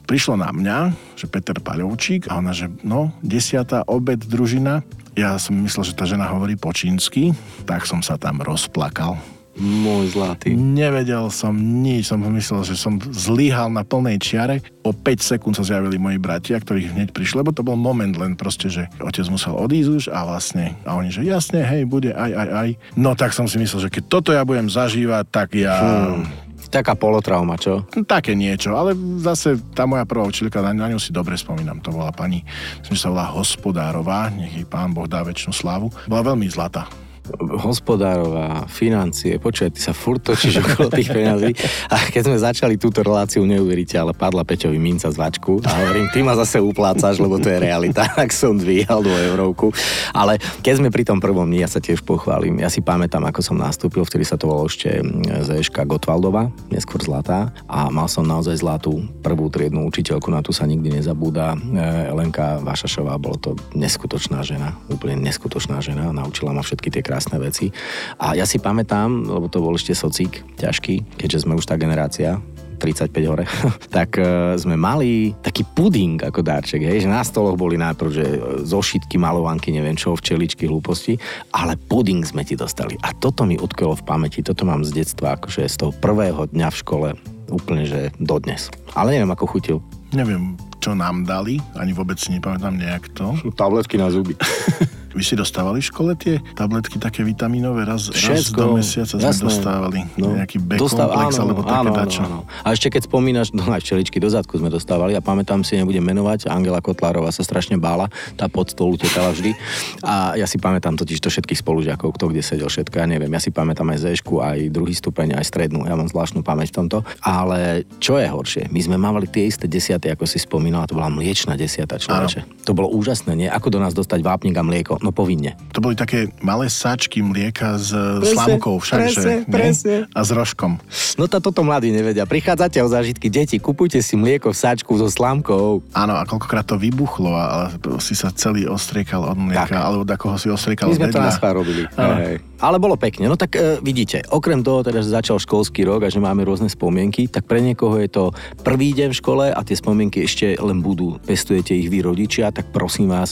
prišlo 0.09 0.41
na 0.41 0.49
mňa, 0.49 0.77
že 1.13 1.29
Peter 1.29 1.61
Paľovčík 1.61 2.33
a 2.33 2.41
ona, 2.41 2.49
že 2.49 2.65
no, 2.81 3.13
desiata, 3.21 3.85
obed, 3.85 4.17
družina. 4.25 4.81
Ja 5.13 5.37
som 5.37 5.53
myslel, 5.61 5.85
že 5.85 5.93
tá 5.93 6.09
žena 6.09 6.25
hovorí 6.25 6.57
po 6.57 6.73
čínsky, 6.73 7.37
tak 7.69 7.85
som 7.85 8.01
sa 8.01 8.17
tam 8.17 8.41
rozplakal. 8.41 9.21
Môj 9.59 10.15
zlatý. 10.15 10.55
Nevedel 10.55 11.27
som 11.35 11.51
nič, 11.51 12.07
som 12.07 12.23
myslel, 12.23 12.63
že 12.63 12.79
som 12.79 12.95
zlyhal 12.95 13.67
na 13.67 13.83
plnej 13.83 14.15
čiare. 14.23 14.63
O 14.87 14.95
5 14.95 15.35
sekúnd 15.35 15.53
sa 15.59 15.67
zjavili 15.67 15.99
moji 15.99 16.15
bratia, 16.15 16.55
ktorí 16.55 16.95
hneď 16.95 17.11
prišli, 17.11 17.43
lebo 17.43 17.51
to 17.51 17.59
bol 17.59 17.75
moment 17.75 18.15
len 18.15 18.39
proste, 18.39 18.71
že 18.71 18.87
otec 19.03 19.27
musel 19.27 19.59
odísť 19.59 19.89
už 19.91 20.03
a 20.15 20.23
vlastne, 20.23 20.79
a 20.87 20.95
oni, 20.95 21.11
že 21.11 21.27
jasne, 21.27 21.59
hej, 21.59 21.83
bude, 21.83 22.15
aj, 22.15 22.31
aj, 22.31 22.49
aj. 22.55 22.69
No 22.95 23.19
tak 23.19 23.35
som 23.35 23.51
si 23.51 23.59
myslel, 23.59 23.91
že 23.91 23.93
keď 23.99 24.03
toto 24.07 24.31
ja 24.31 24.47
budem 24.47 24.71
zažívať, 24.71 25.23
tak 25.27 25.59
ja... 25.59 25.75
Hmm. 25.75 26.23
Taká 26.69 26.93
polotrauma, 26.93 27.57
čo? 27.57 27.81
Také 28.05 28.37
niečo, 28.37 28.77
ale 28.77 28.93
zase 29.25 29.57
tá 29.73 29.89
moja 29.89 30.05
prvá 30.05 30.21
učiteľka, 30.29 30.61
na, 30.61 30.69
na 30.69 30.93
ňu 30.93 31.01
si 31.01 31.09
dobre 31.09 31.33
spomínam, 31.33 31.81
to 31.81 31.89
bola 31.89 32.13
pani, 32.13 32.45
myslím, 32.85 32.93
že 32.93 33.01
sa 33.01 33.09
volá 33.09 33.25
Hospodárová, 33.33 34.29
nech 34.29 34.53
jej 34.53 34.69
pán 34.69 34.93
Boh 34.93 35.09
dá 35.09 35.25
väčšinu 35.25 35.49
slávu. 35.49 35.89
Bola 36.05 36.29
veľmi 36.29 36.45
zlatá 36.45 37.08
hospodárová, 37.37 38.65
financie, 38.65 39.37
počuj, 39.37 39.73
ty 39.73 39.81
sa 39.81 39.93
furt 39.93 40.23
točíš 40.23 40.61
okolo 40.63 40.89
tých 40.89 41.09
peniazí. 41.11 41.51
A 41.89 41.97
keď 42.09 42.21
sme 42.29 42.37
začali 42.37 42.75
túto 42.79 43.05
reláciu, 43.05 43.43
neuveríte, 43.43 43.99
ale 43.99 44.15
padla 44.15 44.47
Peťovi 44.47 44.79
minca 44.79 45.11
z 45.11 45.17
vačku 45.17 45.59
a 45.65 45.69
hovorím, 45.83 46.07
ty 46.13 46.23
ma 46.23 46.37
zase 46.39 46.63
uplácaš, 46.63 47.19
lebo 47.19 47.41
to 47.41 47.51
je 47.51 47.59
realita, 47.59 48.07
tak 48.19 48.31
som 48.31 48.55
dvíhal 48.55 49.03
do 49.03 49.11
eurovku. 49.11 49.75
Ale 50.15 50.39
keď 50.63 50.73
sme 50.79 50.89
pri 50.89 51.03
tom 51.03 51.19
prvom 51.19 51.45
dni, 51.45 51.65
ja 51.65 51.69
sa 51.69 51.83
tiež 51.83 52.01
pochválim. 52.01 52.57
Ja 52.63 52.71
si 52.71 52.79
pamätám, 52.79 53.27
ako 53.27 53.43
som 53.43 53.57
nastúpil, 53.59 54.01
vtedy 54.07 54.23
sa 54.25 54.39
to 54.39 54.49
volalo 54.49 54.71
ešte 54.71 55.03
Zeška 55.45 55.85
Gotwaldova, 55.85 56.49
neskôr 56.71 57.03
zlatá. 57.03 57.51
A 57.69 57.91
mal 57.91 58.07
som 58.07 58.23
naozaj 58.23 58.63
zlatú 58.63 59.03
prvú 59.19 59.51
triednu 59.51 59.85
učiteľku, 59.85 60.31
na 60.31 60.39
tú 60.39 60.55
sa 60.55 60.63
nikdy 60.63 61.03
nezabúda. 61.03 61.53
E, 61.53 62.13
Lenka 62.15 62.63
Vašašová, 62.63 63.19
bolo 63.19 63.37
to 63.37 63.51
neskutočná 63.75 64.41
žena, 64.41 64.79
úplne 64.87 65.19
neskutočná 65.19 65.83
žena, 65.83 66.15
naučila 66.15 66.55
ma 66.55 66.63
všetky 66.63 66.89
tie 66.89 67.03
krásne 67.03 67.18
krásne 67.19 67.35
veci. 67.35 67.67
A 68.15 68.31
ja 68.31 68.47
si 68.47 68.63
pamätám, 68.63 69.27
lebo 69.27 69.51
to 69.51 69.59
bol 69.59 69.75
ešte 69.75 69.91
socík 69.91 70.39
ťažký, 70.55 71.19
keďže 71.19 71.43
sme 71.43 71.59
už 71.59 71.67
tá 71.67 71.75
generácia, 71.75 72.39
35 72.79 73.11
hore, 73.27 73.43
tak 73.91 74.15
uh, 74.15 74.55
sme 74.55 74.79
mali 74.79 75.35
taký 75.43 75.67
puding 75.75 76.15
ako 76.23 76.39
darček, 76.39 76.79
hej, 76.79 77.03
že 77.03 77.11
na 77.11 77.19
stoloch 77.27 77.59
boli 77.59 77.75
najprv, 77.75 78.07
že 78.07 78.25
zošitky, 78.63 79.19
malovanky, 79.19 79.75
neviem 79.75 79.99
čo, 79.99 80.15
včeličky, 80.15 80.63
hlúposti, 80.63 81.19
ale 81.51 81.75
puding 81.75 82.23
sme 82.23 82.47
ti 82.47 82.55
dostali. 82.55 82.95
A 83.03 83.11
toto 83.11 83.43
mi 83.43 83.59
utkvelo 83.59 83.99
v 83.99 84.07
pamäti, 84.07 84.39
toto 84.39 84.63
mám 84.63 84.87
z 84.87 84.95
detstva, 85.03 85.35
akože 85.35 85.67
z 85.67 85.75
toho 85.75 85.91
prvého 85.91 86.47
dňa 86.55 86.71
v 86.71 86.79
škole 86.79 87.07
úplne, 87.51 87.83
že 87.83 88.15
dodnes. 88.15 88.71
Ale 88.95 89.11
neviem, 89.11 89.35
ako 89.35 89.59
chutil. 89.59 89.77
Neviem, 90.15 90.55
čo 90.79 90.95
nám 90.95 91.27
dali, 91.27 91.59
ani 91.75 91.91
vôbec 91.91 92.15
si 92.15 92.31
nepamätám 92.31 92.79
nejak 92.79 93.11
to. 93.11 93.35
Tabletky 93.59 93.99
na 93.99 94.07
zuby. 94.07 94.39
Vy 95.09 95.23
si 95.23 95.33
dostávali 95.33 95.79
v 95.79 95.87
škole 95.87 96.11
tie 96.13 96.37
tabletky 96.53 96.95
také 96.95 97.21
vitamínové? 97.21 97.81
Raz, 97.81 98.07
raz 98.07 98.19
Všetko, 98.45 98.55
do 98.55 98.67
mesiaca 98.77 99.09
sme 99.11 99.25
jasné. 99.25 99.43
dostávali 99.43 99.99
No. 100.15 100.31
nejaký 100.31 100.57
B 100.59 100.77
Dostav- 100.77 101.09
komplex 101.09 101.33
áno, 101.33 101.43
alebo 101.43 101.59
áno, 101.59 101.67
také 101.67 101.79
áno, 101.81 101.91
dačo. 101.91 102.21
áno. 102.21 102.39
A 102.59 102.67
ešte 102.69 102.87
keď 102.89 103.01
spomínaš, 103.03 103.47
no 103.49 103.65
aj 103.65 103.81
včeličky 103.81 104.17
do 104.17 104.29
zadku 104.29 104.55
sme 104.55 104.69
dostávali 104.69 105.13
a 105.13 105.21
pamätám 105.21 105.61
si, 105.61 105.75
nebudem 105.75 106.03
menovať, 106.03 106.45
Angela 106.47 106.77
Kotlárová 106.77 107.29
sa 107.29 107.41
strašne 107.41 107.75
bála, 107.75 108.05
tá 108.35 108.45
pod 108.45 108.69
stôl 108.69 108.93
utekala 108.93 109.31
vždy. 109.31 109.57
A 110.01 110.35
ja 110.35 110.45
si 110.45 110.55
pamätám 110.55 110.93
totiž 110.93 111.17
to 111.17 111.27
všetkých 111.27 111.57
spolužiakov, 111.57 112.13
kto 112.13 112.29
kde 112.29 112.41
sedel, 112.41 112.69
všetko, 112.69 112.95
ja 112.95 113.07
neviem. 113.07 113.29
Ja 113.29 113.41
si 113.41 113.49
pamätám 113.49 113.89
aj 113.89 114.05
Zéšku, 114.05 114.39
aj 114.39 114.69
druhý 114.69 114.93
stupeň, 114.93 115.33
aj 115.35 115.45
strednú, 115.45 115.83
ja 115.83 115.97
mám 115.97 116.05
zvláštnu 116.05 116.39
pamäť 116.39 116.69
v 116.69 116.85
tomto. 116.85 116.97
Ale 117.19 117.81
čo 117.97 118.15
je 118.15 118.29
horšie, 118.29 118.63
my 118.67 118.79
sme 118.79 118.95
mávali 118.95 119.25
tie 119.25 119.45
isté 119.45 119.65
desiaty, 119.65 120.07
ako 120.07 120.23
si 120.23 120.37
spomínala, 120.37 120.85
to 120.85 120.93
bola 120.93 121.09
mliečna 121.09 121.55
desiata 121.55 121.97
človeče. 121.97 122.63
To 122.63 122.71
bolo 122.71 122.91
úžasné, 122.91 123.33
nie? 123.33 123.47
Ako 123.47 123.67
do 123.67 123.79
nás 123.79 123.91
dostať 123.91 124.21
vápnik 124.21 124.53
a 124.53 124.61
mlieko? 124.61 124.98
No 124.99 125.15
povinne. 125.15 125.55
To 125.71 125.79
boli 125.79 125.95
také 125.95 126.27
malé 126.43 126.67
sáčky 126.67 127.23
mlieka 127.23 127.79
s 127.79 127.95
Presne, 127.95 128.35
slamkou 128.35 128.75
však, 128.83 128.99
presne, 128.99 129.21
že, 129.23 129.31
nie? 129.31 129.39
presne. 129.47 129.95
A 130.11 130.19
s 130.23 130.29
rožkom. 130.35 130.77
No 131.15 131.31
to 131.31 131.39
toto 131.39 131.63
mladí 131.63 131.91
nevedia. 131.91 132.27
Prichádzate 132.27 132.83
o 132.83 132.87
zážitky, 132.91 133.31
deti, 133.31 133.57
kupujte 133.59 134.03
si 134.03 134.19
mlieko 134.19 134.51
v 134.51 134.57
sáčku 134.59 134.91
so 134.99 135.07
slámkou. 135.07 135.79
Áno, 135.95 136.13
a 136.19 136.27
koľkokrát 136.27 136.67
to 136.67 136.75
vybuchlo 136.75 137.31
a 137.31 137.71
si 138.03 138.11
sa 138.15 138.31
celý 138.35 138.67
ostriekal 138.67 139.23
od 139.23 139.39
mlieka, 139.39 139.71
Tak. 139.71 139.79
alebo 139.79 140.03
od 140.03 140.11
koho 140.19 140.35
si 140.35 140.51
ostriekal 140.51 140.91
My 140.91 140.95
sme 140.99 141.07
to 141.09 141.19
vedľa. 141.19 141.27
na 141.27 141.31
schvál 141.31 141.53
robili. 141.55 141.81
Hej. 141.95 142.35
Ale 142.59 142.75
bolo 142.75 142.99
pekne. 142.99 143.31
No 143.31 143.39
tak 143.39 143.55
e, 143.55 143.79
vidíte, 143.79 144.27
okrem 144.35 144.59
toho, 144.59 144.83
teda, 144.83 144.99
že 144.99 145.15
začal 145.15 145.39
školský 145.39 145.87
rok 145.87 146.03
a 146.03 146.11
že 146.11 146.19
máme 146.19 146.43
rôzne 146.43 146.67
spomienky, 146.67 147.31
tak 147.31 147.47
pre 147.47 147.63
niekoho 147.63 147.95
je 148.03 148.11
to 148.11 148.23
prvý 148.67 148.91
deň 148.91 149.15
v 149.15 149.19
škole 149.23 149.45
a 149.47 149.59
tie 149.63 149.79
spomienky 149.79 150.27
ešte 150.27 150.59
len 150.59 150.83
budú. 150.83 151.15
Pestujete 151.23 151.71
ich 151.71 151.87
vy 151.87 152.03
rodičia, 152.03 152.51
tak 152.51 152.75
prosím 152.75 153.15
vás, 153.15 153.31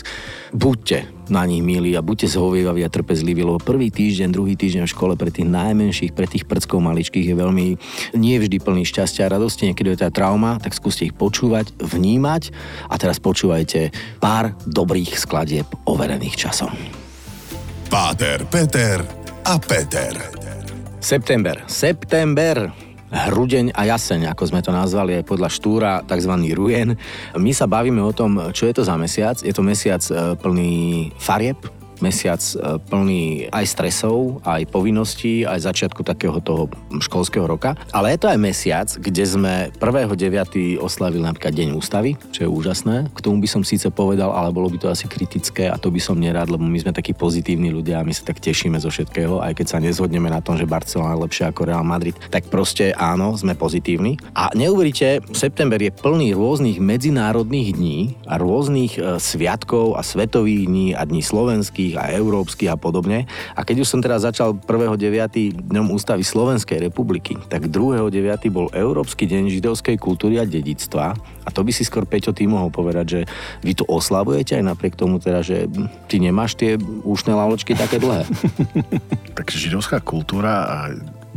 buďte 0.55 1.16
na 1.29 1.43
nich 1.46 1.63
milí 1.63 1.93
a 1.96 2.01
buďte 2.01 2.34
zhovievaví 2.34 2.84
a 2.84 2.89
trpezliví, 2.89 3.43
lebo 3.43 3.60
prvý 3.60 3.91
týždeň, 3.91 4.29
druhý 4.31 4.53
týždeň 4.55 4.88
v 4.88 4.93
škole 4.93 5.13
pre 5.19 5.31
tých 5.31 5.48
najmenších, 5.48 6.12
pre 6.15 6.27
tých 6.27 6.48
prckov 6.48 6.79
maličkých 6.84 7.31
je 7.31 7.36
veľmi 7.36 7.65
nie 8.15 8.36
vždy 8.39 8.57
plný 8.60 8.84
šťastia 8.88 9.27
a 9.27 9.34
radosti, 9.36 9.69
niekedy 9.69 9.96
je 9.96 10.07
aj 10.07 10.15
trauma, 10.15 10.60
tak 10.60 10.75
skúste 10.75 11.07
ich 11.07 11.15
počúvať, 11.15 11.75
vnímať 11.79 12.51
a 12.88 12.96
teraz 12.96 13.19
počúvajte 13.19 13.91
pár 14.24 14.55
dobrých 14.65 15.19
skladieb 15.19 15.67
overených 15.84 16.36
časom. 16.36 16.72
Páter, 17.88 18.43
Peter 18.48 19.00
a 19.48 19.55
Peter. 19.60 20.12
September. 21.00 21.63
September. 21.72 22.87
Hrudeň 23.08 23.72
a 23.72 23.88
jaseň, 23.88 24.36
ako 24.36 24.44
sme 24.52 24.60
to 24.60 24.76
nazvali 24.76 25.16
aj 25.16 25.24
podľa 25.24 25.48
Štúra, 25.48 26.04
tzv. 26.04 26.34
rujen. 26.52 27.00
My 27.40 27.52
sa 27.56 27.64
bavíme 27.64 28.04
o 28.04 28.12
tom, 28.12 28.52
čo 28.52 28.68
je 28.68 28.76
to 28.76 28.84
za 28.84 29.00
mesiac. 29.00 29.40
Je 29.40 29.56
to 29.56 29.64
mesiac 29.64 30.04
e, 30.12 30.36
plný 30.36 31.16
farieb, 31.16 31.56
mesiac 32.00 32.39
e, 32.39 32.82
plný 32.82 33.51
aj 33.51 33.66
stresov, 33.68 34.42
aj 34.46 34.68
povinností, 34.70 35.44
aj 35.44 35.66
začiatku 35.68 36.01
takého 36.01 36.39
toho 36.42 36.72
školského 37.01 37.46
roka. 37.46 37.75
Ale 37.94 38.13
je 38.16 38.20
to 38.22 38.27
aj 38.32 38.39
mesiac, 38.39 38.88
kde 38.98 39.24
sme 39.24 39.54
1.9. 39.77 40.82
oslavili 40.82 41.24
napríklad 41.24 41.54
Deň 41.54 41.70
ústavy, 41.77 42.20
čo 42.34 42.46
je 42.46 42.50
úžasné. 42.50 43.10
K 43.13 43.20
tomu 43.24 43.42
by 43.42 43.50
som 43.50 43.62
síce 43.66 43.88
povedal, 43.89 44.30
ale 44.34 44.54
bolo 44.54 44.70
by 44.70 44.77
to 44.77 44.88
asi 44.92 45.10
kritické 45.10 45.72
a 45.72 45.80
to 45.80 45.89
by 45.89 46.01
som 46.01 46.20
nerád, 46.20 46.51
lebo 46.51 46.66
my 46.66 46.77
sme 46.77 46.94
takí 46.94 47.16
pozitívni 47.16 47.72
ľudia 47.72 48.01
a 48.01 48.08
my 48.08 48.13
sa 48.13 48.27
tak 48.27 48.44
tešíme 48.44 48.77
zo 48.77 48.92
všetkého, 48.92 49.39
aj 49.39 49.58
keď 49.58 49.66
sa 49.66 49.77
nezhodneme 49.82 50.27
na 50.27 50.44
tom, 50.44 50.60
že 50.60 50.70
Barcelona 50.70 51.16
je 51.16 51.24
lepšia 51.24 51.46
ako 51.50 51.62
Real 51.70 51.86
Madrid, 51.88 52.18
tak 52.27 52.51
proste 52.51 52.92
áno, 52.94 53.34
sme 53.39 53.56
pozitívni. 53.56 54.20
A 54.36 54.51
neuveríte, 54.54 55.24
september 55.32 55.80
je 55.80 55.94
plný 55.94 56.36
rôznych 56.36 56.77
medzinárodných 56.84 57.70
dní 57.77 58.00
a 58.27 58.36
rôznych 58.36 59.00
e, 59.00 59.18
sviatkov 59.22 59.96
a 59.96 60.01
svetových 60.04 60.68
dní 60.68 60.88
a 60.92 61.08
dní 61.08 61.24
slovenských 61.24 61.87
a 61.96 62.12
európskych 62.12 62.67
a 62.67 62.75
podobne. 62.75 63.24
A 63.56 63.63
keď 63.63 63.86
už 63.86 63.91
som 63.96 64.03
teraz 64.03 64.27
začal 64.27 64.58
1.9. 64.60 65.00
dňom 65.72 65.88
ústavy 65.94 66.25
Slovenskej 66.25 66.91
republiky, 66.91 67.39
tak 67.48 67.72
2.9. 67.72 68.12
bol 68.51 68.67
Európsky 68.75 69.24
deň 69.29 69.48
židovskej 69.53 69.96
kultúry 69.96 70.41
a 70.41 70.44
dedictva. 70.44 71.15
A 71.48 71.50
to 71.53 71.63
by 71.63 71.72
si 71.72 71.88
skôr 71.88 72.03
Peťo 72.03 72.36
ty 72.36 72.44
mohol 72.44 72.67
povedať, 72.67 73.06
že 73.08 73.22
vy 73.63 73.72
to 73.77 73.88
oslavujete 73.88 74.60
aj 74.60 74.63
napriek 74.67 75.00
tomu 75.00 75.22
teda, 75.24 75.39
že 75.39 75.72
ty 76.12 76.20
nemáš 76.20 76.60
tie 76.60 76.75
úšne 77.08 77.32
laločky 77.32 77.72
také 77.72 78.03
dlhé. 78.03 78.27
Takže 79.38 79.72
židovská 79.72 80.03
kultúra 80.03 80.67
a 80.67 80.77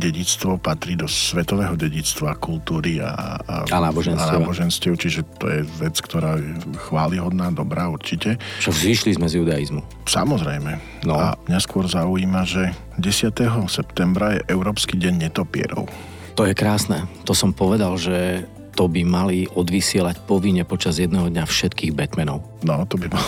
dedictvo 0.01 0.57
patrí 0.57 0.97
do 0.97 1.05
svetového 1.05 1.77
dedictva 1.77 2.33
kultúry 2.41 2.97
a, 2.97 3.37
a, 3.37 3.55
A 3.69 3.77
náboženstiev. 3.77 4.25
a 4.25 4.41
náboženstiev, 4.41 4.93
čiže 4.97 5.21
to 5.37 5.45
je 5.45 5.61
vec, 5.77 5.93
ktorá 6.01 6.41
je 6.41 6.57
chválihodná, 6.89 7.53
dobrá 7.53 7.85
určite. 7.85 8.41
Však 8.65 8.73
zišli 8.73 9.11
sme 9.21 9.29
z 9.29 9.45
judaizmu. 9.45 9.85
Samozrejme. 10.09 11.05
No. 11.05 11.13
A 11.13 11.37
mňa 11.45 11.59
skôr 11.61 11.85
zaujíma, 11.85 12.41
že 12.49 12.73
10. 12.97 13.37
septembra 13.69 14.41
je 14.41 14.41
Európsky 14.49 14.97
deň 14.97 15.29
netopierov. 15.29 15.85
To 16.33 16.49
je 16.49 16.57
krásne. 16.57 17.05
To 17.29 17.37
som 17.37 17.53
povedal, 17.53 17.93
že 18.01 18.49
to 18.71 18.87
by 18.87 19.03
mali 19.03 19.51
odvysielať 19.51 20.23
povinne 20.23 20.63
počas 20.63 20.95
jedného 20.97 21.27
dňa 21.27 21.43
všetkých 21.43 21.91
Batmanov. 21.91 22.41
No, 22.63 22.87
to 22.87 22.95
by 22.95 23.11
bolo. 23.11 23.27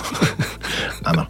Áno. 1.12 1.28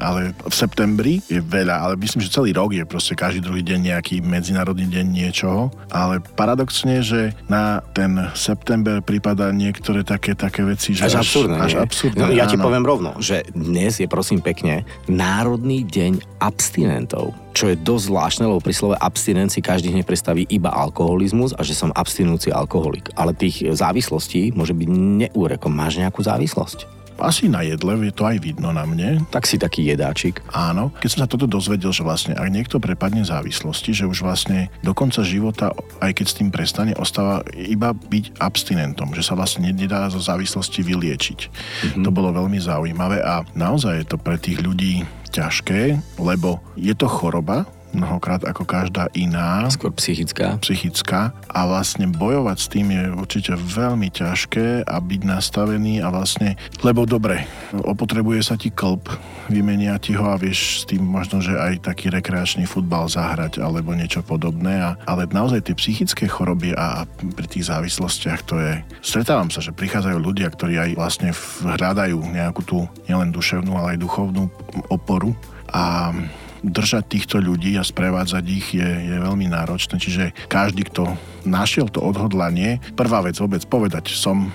Ale 0.00 0.32
v 0.32 0.54
septembri 0.54 1.20
je 1.28 1.40
veľa, 1.42 1.76
ale 1.88 1.94
myslím, 2.00 2.24
že 2.24 2.32
celý 2.32 2.56
rok 2.56 2.72
je 2.72 2.84
proste 2.88 3.12
každý 3.12 3.44
druhý 3.44 3.60
deň 3.60 3.92
nejaký 3.92 4.24
medzinárodný 4.24 4.88
deň 4.88 5.06
niečoho. 5.08 5.68
Ale 5.92 6.24
paradoxne, 6.34 7.04
že 7.04 7.36
na 7.46 7.84
ten 7.92 8.16
september 8.32 9.04
prípada 9.04 9.52
niektoré 9.52 10.00
také, 10.06 10.32
také 10.32 10.64
veci, 10.64 10.96
že 10.96 11.08
Až, 11.08 11.24
absurdné. 11.24 11.58
Až 11.60 11.74
absurdné, 11.84 12.20
no, 12.20 12.32
ja 12.32 12.48
ti 12.48 12.56
áno. 12.56 12.64
poviem 12.64 12.84
rovno, 12.84 13.10
že 13.20 13.44
dnes 13.52 14.00
je 14.00 14.08
prosím 14.08 14.40
pekne 14.40 14.86
Národný 15.10 15.84
deň 15.84 16.40
abstinentov. 16.40 17.36
Čo 17.52 17.68
je 17.68 17.76
dosť 17.76 18.04
zvláštne, 18.08 18.44
lebo 18.48 18.64
pri 18.64 18.72
slove 18.72 18.96
abstinenci 18.96 19.60
každý 19.60 19.92
hneď 19.92 20.08
predstaví 20.08 20.48
iba 20.48 20.72
alkoholizmus 20.72 21.52
a 21.52 21.60
že 21.60 21.76
som 21.76 21.92
abstinujúci 21.92 22.48
alkoholik. 22.48 23.12
Ale 23.12 23.36
tých 23.36 23.76
závislostí 23.76 24.56
môže 24.56 24.72
byť 24.72 24.88
neúrekom. 24.88 25.68
Máš 25.68 26.00
nejakú 26.00 26.24
závislosť? 26.24 27.01
Asi 27.20 27.48
na 27.50 27.64
jedle, 27.66 27.98
je 28.08 28.14
to 28.14 28.24
aj 28.24 28.38
vidno 28.40 28.70
na 28.72 28.86
mne. 28.88 29.24
Tak 29.28 29.44
si 29.44 29.60
taký 29.60 29.88
jedáčik. 29.88 30.40
Áno, 30.52 30.94
keď 31.00 31.08
som 31.08 31.20
sa 31.24 31.28
toto 31.30 31.44
dozvedel, 31.48 31.92
že 31.92 32.06
vlastne 32.06 32.34
ak 32.38 32.48
niekto 32.48 32.76
prepadne 32.78 33.26
závislosti, 33.26 33.92
že 33.92 34.04
už 34.08 34.24
vlastne 34.24 34.72
do 34.80 34.92
konca 34.96 35.20
života, 35.26 35.72
aj 36.00 36.12
keď 36.18 36.26
s 36.26 36.36
tým 36.38 36.48
prestane, 36.48 36.92
ostáva 36.96 37.44
iba 37.54 37.92
byť 37.92 38.40
abstinentom, 38.40 39.12
že 39.12 39.26
sa 39.26 39.36
vlastne 39.36 39.70
nedá 39.70 40.08
zo 40.08 40.22
závislosti 40.22 40.80
vyliečiť. 40.82 41.40
Mm-hmm. 41.42 42.02
To 42.04 42.10
bolo 42.14 42.34
veľmi 42.34 42.58
zaujímavé 42.58 43.20
a 43.22 43.44
naozaj 43.54 44.02
je 44.02 44.06
to 44.06 44.16
pre 44.18 44.38
tých 44.38 44.62
ľudí 44.62 45.02
ťažké, 45.32 45.96
lebo 46.20 46.60
je 46.76 46.92
to 46.92 47.08
choroba, 47.08 47.64
mnohokrát 47.92 48.42
ako 48.44 48.64
každá 48.64 49.08
iná, 49.12 49.68
Skôr 49.68 49.92
psychická. 49.96 50.56
psychická 50.60 51.36
a 51.48 51.68
vlastne 51.68 52.08
bojovať 52.08 52.58
s 52.58 52.66
tým 52.68 52.86
je 52.92 53.04
určite 53.12 53.52
veľmi 53.56 54.08
ťažké 54.08 54.84
a 54.88 54.96
byť 54.98 55.20
nastavený 55.22 56.00
a 56.00 56.08
vlastne, 56.08 56.56
lebo 56.80 57.04
dobre, 57.04 57.44
opotrebuje 57.72 58.40
sa 58.42 58.54
ti 58.56 58.72
klb, 58.72 59.04
vymenia 59.52 60.00
ti 60.00 60.16
ho 60.16 60.32
a 60.32 60.40
vieš 60.40 60.82
s 60.82 60.88
tým 60.88 61.04
možno, 61.04 61.44
že 61.44 61.52
aj 61.52 61.84
taký 61.92 62.08
rekreačný 62.08 62.64
futbal 62.64 63.06
zahrať 63.06 63.60
alebo 63.60 63.92
niečo 63.92 64.24
podobné, 64.24 64.80
a, 64.80 64.90
ale 65.04 65.28
naozaj 65.28 65.68
tie 65.68 65.78
psychické 65.78 66.24
choroby 66.26 66.72
a, 66.74 67.04
a 67.04 67.06
pri 67.06 67.46
tých 67.46 67.68
závislostiach 67.68 68.40
to 68.48 68.56
je... 68.58 68.72
Stretávam 69.04 69.52
sa, 69.52 69.60
že 69.60 69.76
prichádzajú 69.76 70.18
ľudia, 70.18 70.48
ktorí 70.48 70.74
aj 70.80 70.90
vlastne 70.96 71.30
hľadajú 71.62 72.18
nejakú 72.18 72.62
tú 72.64 72.78
nielen 73.06 73.30
duševnú, 73.30 73.76
ale 73.76 73.96
aj 73.96 74.02
duchovnú 74.02 74.48
oporu 74.88 75.36
a 75.72 76.12
držať 76.62 77.04
týchto 77.10 77.36
ľudí 77.42 77.74
a 77.76 77.82
sprevádzať 77.82 78.44
ich 78.46 78.66
je, 78.78 78.86
je 78.86 79.16
veľmi 79.18 79.50
náročné. 79.50 79.98
Čiže 79.98 80.24
každý, 80.46 80.86
kto 80.88 81.14
našiel 81.42 81.90
to 81.90 81.98
odhodlanie, 81.98 82.78
prvá 82.94 83.22
vec 83.26 83.34
vôbec 83.36 83.62
povedať, 83.66 84.14
som 84.14 84.50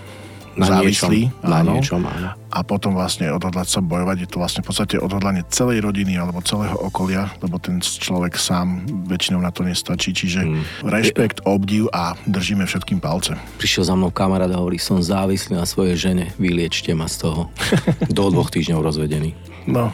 Na 0.56 0.66
závislý, 0.66 1.30
niečom. 1.30 1.44
Na 1.44 1.60
áno, 1.62 1.72
niečom, 1.78 2.02
áno. 2.02 2.32
A 2.48 2.64
potom 2.64 2.96
vlastne 2.96 3.28
odhodlať 3.30 3.68
sa 3.68 3.80
bojovať, 3.80 4.18
je 4.24 4.30
to 4.30 4.38
vlastne 4.40 4.62
v 4.64 4.68
podstate 4.70 4.96
odhodlanie 4.98 5.44
celej 5.52 5.84
rodiny 5.84 6.16
alebo 6.16 6.40
celého 6.42 6.76
okolia, 6.80 7.32
lebo 7.40 7.60
ten 7.60 7.78
človek 7.80 8.36
sám 8.36 8.84
väčšinou 9.06 9.40
na 9.40 9.52
to 9.52 9.68
nestačí, 9.68 10.12
čiže 10.12 10.40
Hmm. 10.48 10.64
rešpekt, 10.86 11.44
obdiv 11.44 11.92
a 11.92 12.16
držíme 12.24 12.64
všetkým 12.64 13.04
palce. 13.04 13.36
Prišiel 13.60 13.84
za 13.84 13.96
mnou 13.98 14.14
kamarát 14.14 14.48
a 14.48 14.58
hovorí, 14.58 14.80
som 14.80 15.02
závislý 15.02 15.60
na 15.60 15.68
svojej 15.68 15.98
žene, 16.00 16.32
vyliečte 16.40 16.96
ma 16.96 17.10
z 17.12 17.28
toho. 17.28 17.42
Do 18.14 18.32
dvoch 18.32 18.48
týždňov 18.48 18.80
rozvedený. 18.80 19.36
No, 19.68 19.92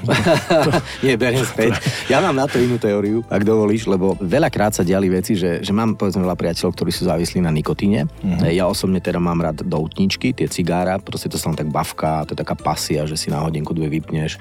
Nie, 1.06 1.18
beriem 1.18 1.42
späť. 1.42 1.82
Ja 2.06 2.22
mám 2.22 2.38
na 2.38 2.46
to 2.46 2.62
inú 2.62 2.78
teóriu, 2.78 3.26
ak 3.26 3.42
dovolíš, 3.42 3.90
lebo 3.90 4.14
veľakrát 4.22 4.78
sa 4.78 4.86
diali 4.86 5.10
veci, 5.10 5.34
že, 5.34 5.66
že 5.66 5.74
mám 5.74 5.98
povedzme 5.98 6.22
veľa 6.22 6.38
priateľov, 6.38 6.78
ktorí 6.78 6.94
sú 6.94 7.10
závislí 7.10 7.42
na 7.42 7.50
nikotíne. 7.50 8.06
Mhm. 8.22 8.54
Ja 8.54 8.70
osobne 8.70 9.02
teda 9.02 9.18
mám 9.18 9.42
rád 9.42 9.66
doutničky, 9.66 10.30
tie 10.38 10.46
cigára, 10.46 11.02
proste 11.02 11.26
to 11.26 11.42
sa 11.42 11.50
len 11.50 11.58
tak 11.58 11.74
bavka, 11.74 12.22
to 12.30 12.38
je 12.38 12.43
taká 12.44 12.60
pasia, 12.60 13.08
že 13.08 13.16
si 13.16 13.32
na 13.32 13.40
hodinku 13.40 13.72
dve 13.72 13.88
vypneš, 13.88 14.38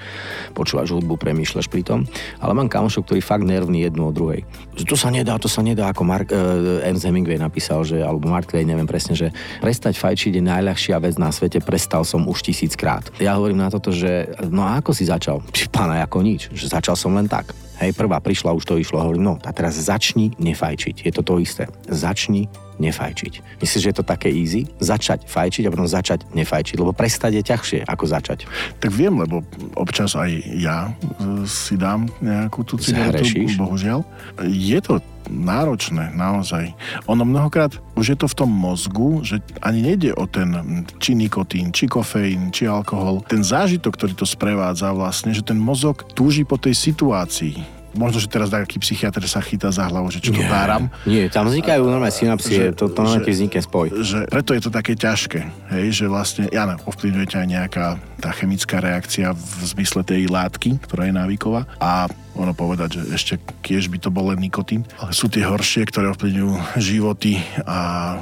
počúvaš 0.51 0.91
hudbu, 0.91 1.15
premýšľaš 1.15 1.71
pri 1.71 1.81
tom. 1.87 1.99
Ale 2.43 2.51
mám 2.51 2.67
kamošov, 2.67 3.07
ktorí 3.07 3.23
fakt 3.23 3.47
nervní 3.47 3.87
jednu 3.87 4.11
od 4.11 4.13
druhej. 4.13 4.43
To 4.83 4.99
sa 4.99 5.07
nedá, 5.09 5.39
to 5.39 5.47
sa 5.47 5.63
nedá, 5.63 5.89
ako 5.89 6.03
Mark, 6.03 6.29
uh, 6.29 6.83
Ernst 6.83 7.07
Hemingway 7.07 7.39
napísal, 7.39 7.87
že, 7.87 8.03
alebo 8.03 8.27
Mark 8.27 8.51
Twain, 8.51 8.67
neviem 8.67 8.85
presne, 8.85 9.15
že 9.15 9.31
prestať 9.63 9.95
fajčiť 9.97 10.37
je 10.37 10.43
najľahšia 10.43 10.99
vec 10.99 11.15
na 11.15 11.31
svete, 11.31 11.63
prestal 11.63 12.03
som 12.03 12.27
už 12.27 12.43
tisíckrát. 12.43 13.07
Ja 13.23 13.39
hovorím 13.39 13.63
na 13.63 13.71
toto, 13.71 13.95
že 13.95 14.27
no 14.51 14.67
a 14.67 14.83
ako 14.83 14.91
si 14.91 15.07
začal? 15.07 15.39
Pána 15.73 16.03
ako 16.03 16.21
nič, 16.21 16.51
že 16.53 16.69
začal 16.69 16.93
som 16.99 17.15
len 17.15 17.25
tak. 17.25 17.55
Hej, 17.81 17.97
prvá 17.97 18.21
prišla, 18.21 18.53
už 18.53 18.69
to 18.69 18.77
išlo. 18.77 19.01
Hovorím, 19.01 19.25
no 19.25 19.33
a 19.41 19.49
teraz 19.49 19.75
začni 19.75 20.37
nefajčiť. 20.37 21.03
Je 21.03 21.11
to 21.11 21.25
to 21.25 21.41
isté. 21.41 21.65
Začni 21.89 22.45
nefajčiť. 22.79 23.61
Myslíš, 23.61 23.81
že 23.81 23.89
je 23.93 23.97
to 23.97 24.05
také 24.05 24.29
easy? 24.31 24.65
Začať 24.81 25.25
fajčiť 25.29 25.67
a 25.67 25.73
potom 25.73 25.89
začať 25.89 26.25
nefajčiť, 26.33 26.75
lebo 26.79 26.95
prestať 26.95 27.41
je 27.41 27.43
ťažšie 27.43 27.79
ako 27.85 28.05
začať. 28.09 28.45
Tak 28.81 28.89
viem, 28.93 29.17
lebo 29.17 29.45
občas 29.77 30.17
aj 30.17 30.31
ja 30.57 30.89
e, 30.89 31.45
si 31.45 31.77
dám 31.77 32.09
nejakú 32.21 32.65
tú 32.65 32.79
cigaretu, 32.79 33.45
bohužiaľ. 33.57 34.01
Je 34.49 34.79
to 34.81 35.01
náročné, 35.29 36.11
naozaj. 36.11 36.75
Ono 37.07 37.23
mnohokrát 37.23 37.79
už 37.95 38.15
je 38.15 38.17
to 38.19 38.27
v 38.27 38.37
tom 38.43 38.51
mozgu, 38.51 39.23
že 39.23 39.39
ani 39.63 39.93
nejde 39.93 40.11
o 40.17 40.27
ten 40.27 40.83
či 40.99 41.15
nikotín, 41.15 41.71
či 41.71 41.87
kofeín, 41.87 42.51
či 42.51 42.67
alkohol. 42.67 43.23
Ten 43.23 43.45
zážitok, 43.45 43.95
ktorý 43.95 44.13
to 44.17 44.27
sprevádza 44.27 44.91
vlastne, 44.91 45.31
že 45.31 45.45
ten 45.45 45.59
mozog 45.59 46.03
túži 46.11 46.43
po 46.43 46.59
tej 46.59 46.75
situácii 46.75 47.82
možno, 47.93 48.17
že 48.19 48.29
teraz 48.29 48.49
nejaký 48.49 48.81
psychiatr 48.81 49.23
sa 49.25 49.39
chytá 49.39 49.69
za 49.69 49.87
hlavu, 49.87 50.09
že 50.09 50.19
čo 50.19 50.33
to 50.33 50.43
dáram. 50.45 50.89
Nie, 51.05 51.29
tam 51.29 51.49
vznikajú 51.49 51.85
normálne 51.85 52.13
synapsie, 52.13 52.73
to, 52.73 52.89
to 52.89 52.99
normálne 53.01 53.25
vznikne 53.25 53.61
spoj. 53.61 53.87
Že 53.93 54.19
preto 54.29 54.51
je 54.57 54.61
to 54.61 54.71
také 54.73 54.93
ťažké, 54.97 55.39
hej, 55.77 55.85
že 56.03 56.05
vlastne, 56.09 56.49
ja 56.49 56.65
ne, 56.65 56.75
ovplyvňuje 56.83 57.27
ťa 57.29 57.39
aj 57.39 57.47
nejaká 57.47 57.85
tá 58.19 58.29
chemická 58.33 58.77
reakcia 58.81 59.31
v 59.33 59.61
zmysle 59.77 60.01
tej 60.03 60.27
látky, 60.27 60.81
ktorá 60.83 61.07
je 61.07 61.13
návyková 61.13 61.69
a 61.77 62.09
ono 62.33 62.53
povedať, 62.57 62.97
že 62.97 63.01
ešte 63.13 63.33
kiež 63.61 63.89
by 63.93 63.97
to 64.01 64.09
bol 64.09 64.33
len 64.33 64.41
nikotín, 64.41 64.85
sú 65.13 65.29
tie 65.29 65.45
horšie, 65.45 65.85
ktoré 65.89 66.09
ovplyvňujú 66.13 66.81
životy 66.81 67.37
a 67.65 68.17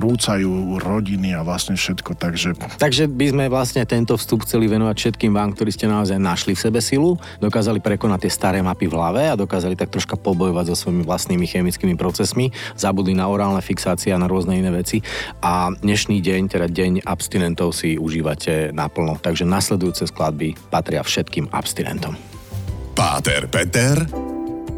rúcajú 0.00 0.76
rodiny 0.80 1.32
a 1.32 1.40
vlastne 1.40 1.74
všetko, 1.74 2.16
takže... 2.16 2.56
Takže 2.76 3.08
by 3.08 3.26
sme 3.32 3.44
vlastne 3.48 3.82
tento 3.88 4.14
vstup 4.20 4.44
chceli 4.44 4.68
venovať 4.68 4.96
všetkým 4.96 5.32
vám, 5.32 5.56
ktorí 5.56 5.72
ste 5.72 5.88
naozaj 5.88 6.20
našli 6.20 6.52
v 6.52 6.60
sebe 6.60 6.80
silu, 6.84 7.16
dokázali 7.40 7.80
prekonať 7.80 8.28
tie 8.28 8.32
staré 8.32 8.58
mapy 8.60 8.88
v 8.88 8.96
hlave 8.96 9.22
a 9.32 9.38
dokázali 9.38 9.76
tak 9.76 9.90
troška 9.92 10.20
pobojovať 10.20 10.72
so 10.72 10.86
svojimi 10.86 11.04
vlastnými 11.04 11.46
chemickými 11.48 11.94
procesmi, 11.96 12.52
zabudli 12.76 13.16
na 13.16 13.28
orálne 13.28 13.64
fixácie 13.64 14.12
a 14.12 14.20
na 14.20 14.28
rôzne 14.28 14.60
iné 14.60 14.68
veci 14.68 15.00
a 15.40 15.72
dnešný 15.72 16.20
deň, 16.20 16.42
teda 16.52 16.66
deň 16.68 16.92
abstinentov 17.08 17.72
si 17.72 17.96
užívate 17.96 18.74
naplno. 18.76 19.16
Takže 19.20 19.48
nasledujúce 19.48 20.08
skladby 20.10 20.56
patria 20.68 21.00
všetkým 21.00 21.48
abstinentom. 21.52 22.33
Páter 22.94 23.48
Peter 23.48 24.06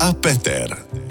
a 0.01 0.13
Peter. 0.15 1.06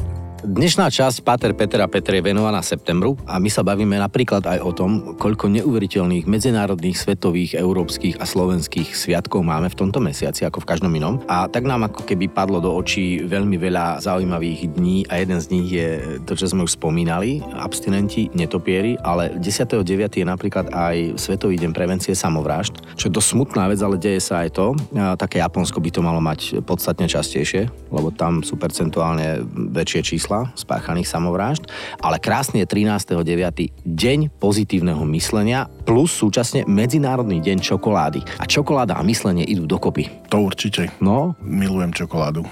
Dnešná 0.46 0.94
časť 0.94 1.26
Pater 1.26 1.58
Petra 1.58 1.90
Petre 1.90 2.22
je 2.22 2.30
venovaná 2.30 2.62
septembru 2.62 3.18
a 3.26 3.42
my 3.42 3.50
sa 3.50 3.66
bavíme 3.66 3.98
napríklad 3.98 4.46
aj 4.46 4.60
o 4.62 4.72
tom, 4.78 5.18
koľko 5.18 5.50
neuveriteľných 5.50 6.30
medzinárodných, 6.30 7.02
svetových, 7.02 7.58
európskych 7.58 8.22
a 8.22 8.30
slovenských 8.30 8.94
sviatkov 8.94 9.42
máme 9.42 9.74
v 9.74 9.80
tomto 9.82 9.98
mesiaci, 9.98 10.46
ako 10.46 10.62
v 10.62 10.70
každom 10.70 10.94
inom. 10.94 11.18
A 11.26 11.50
tak 11.50 11.66
nám 11.66 11.90
ako 11.90 12.06
keby 12.06 12.30
padlo 12.30 12.62
do 12.62 12.70
očí 12.78 13.26
veľmi 13.26 13.58
veľa 13.58 14.06
zaujímavých 14.06 14.78
dní 14.78 15.10
a 15.10 15.18
jeden 15.18 15.42
z 15.42 15.50
nich 15.50 15.68
je 15.82 16.22
to, 16.30 16.38
čo 16.38 16.54
sme 16.54 16.70
už 16.70 16.78
spomínali, 16.78 17.42
abstinenti, 17.58 18.30
netopieri, 18.38 19.02
ale 19.02 19.34
10.9. 19.42 19.82
je 20.14 20.30
napríklad 20.30 20.70
aj 20.70 21.18
Svetový 21.18 21.58
deň 21.58 21.74
prevencie 21.74 22.14
samovrážd, 22.14 22.86
čo 22.94 23.10
je 23.10 23.14
to 23.18 23.22
smutná 23.26 23.66
vec, 23.66 23.82
ale 23.82 23.98
deje 23.98 24.22
sa 24.22 24.46
aj 24.46 24.54
to. 24.54 24.78
A 24.94 25.18
také 25.18 25.42
Japonsko 25.42 25.82
by 25.82 25.90
to 25.90 26.06
malo 26.06 26.22
mať 26.22 26.62
podstatne 26.62 27.10
častejšie, 27.10 27.66
lebo 27.90 28.14
tam 28.14 28.46
sú 28.46 28.62
percentuálne 28.62 29.42
väčšie 29.74 30.06
čísla 30.06 30.35
čísla 30.36 30.52
spáchaných 30.56 31.08
samovrážd, 31.08 31.64
ale 32.04 32.20
krásny 32.20 32.64
je 32.64 32.68
13.9. 32.68 33.72
deň 33.86 34.20
pozitívneho 34.36 35.04
myslenia 35.16 35.70
plus 35.86 36.12
súčasne 36.12 36.66
Medzinárodný 36.66 37.40
deň 37.40 37.62
čokolády. 37.62 38.20
A 38.42 38.44
čokoláda 38.50 38.98
a 38.98 39.06
myslenie 39.06 39.46
idú 39.46 39.70
dokopy. 39.70 40.10
To 40.34 40.42
určite. 40.42 40.90
No? 41.00 41.38
Milujem 41.40 41.94
čokoládu. 41.94 42.44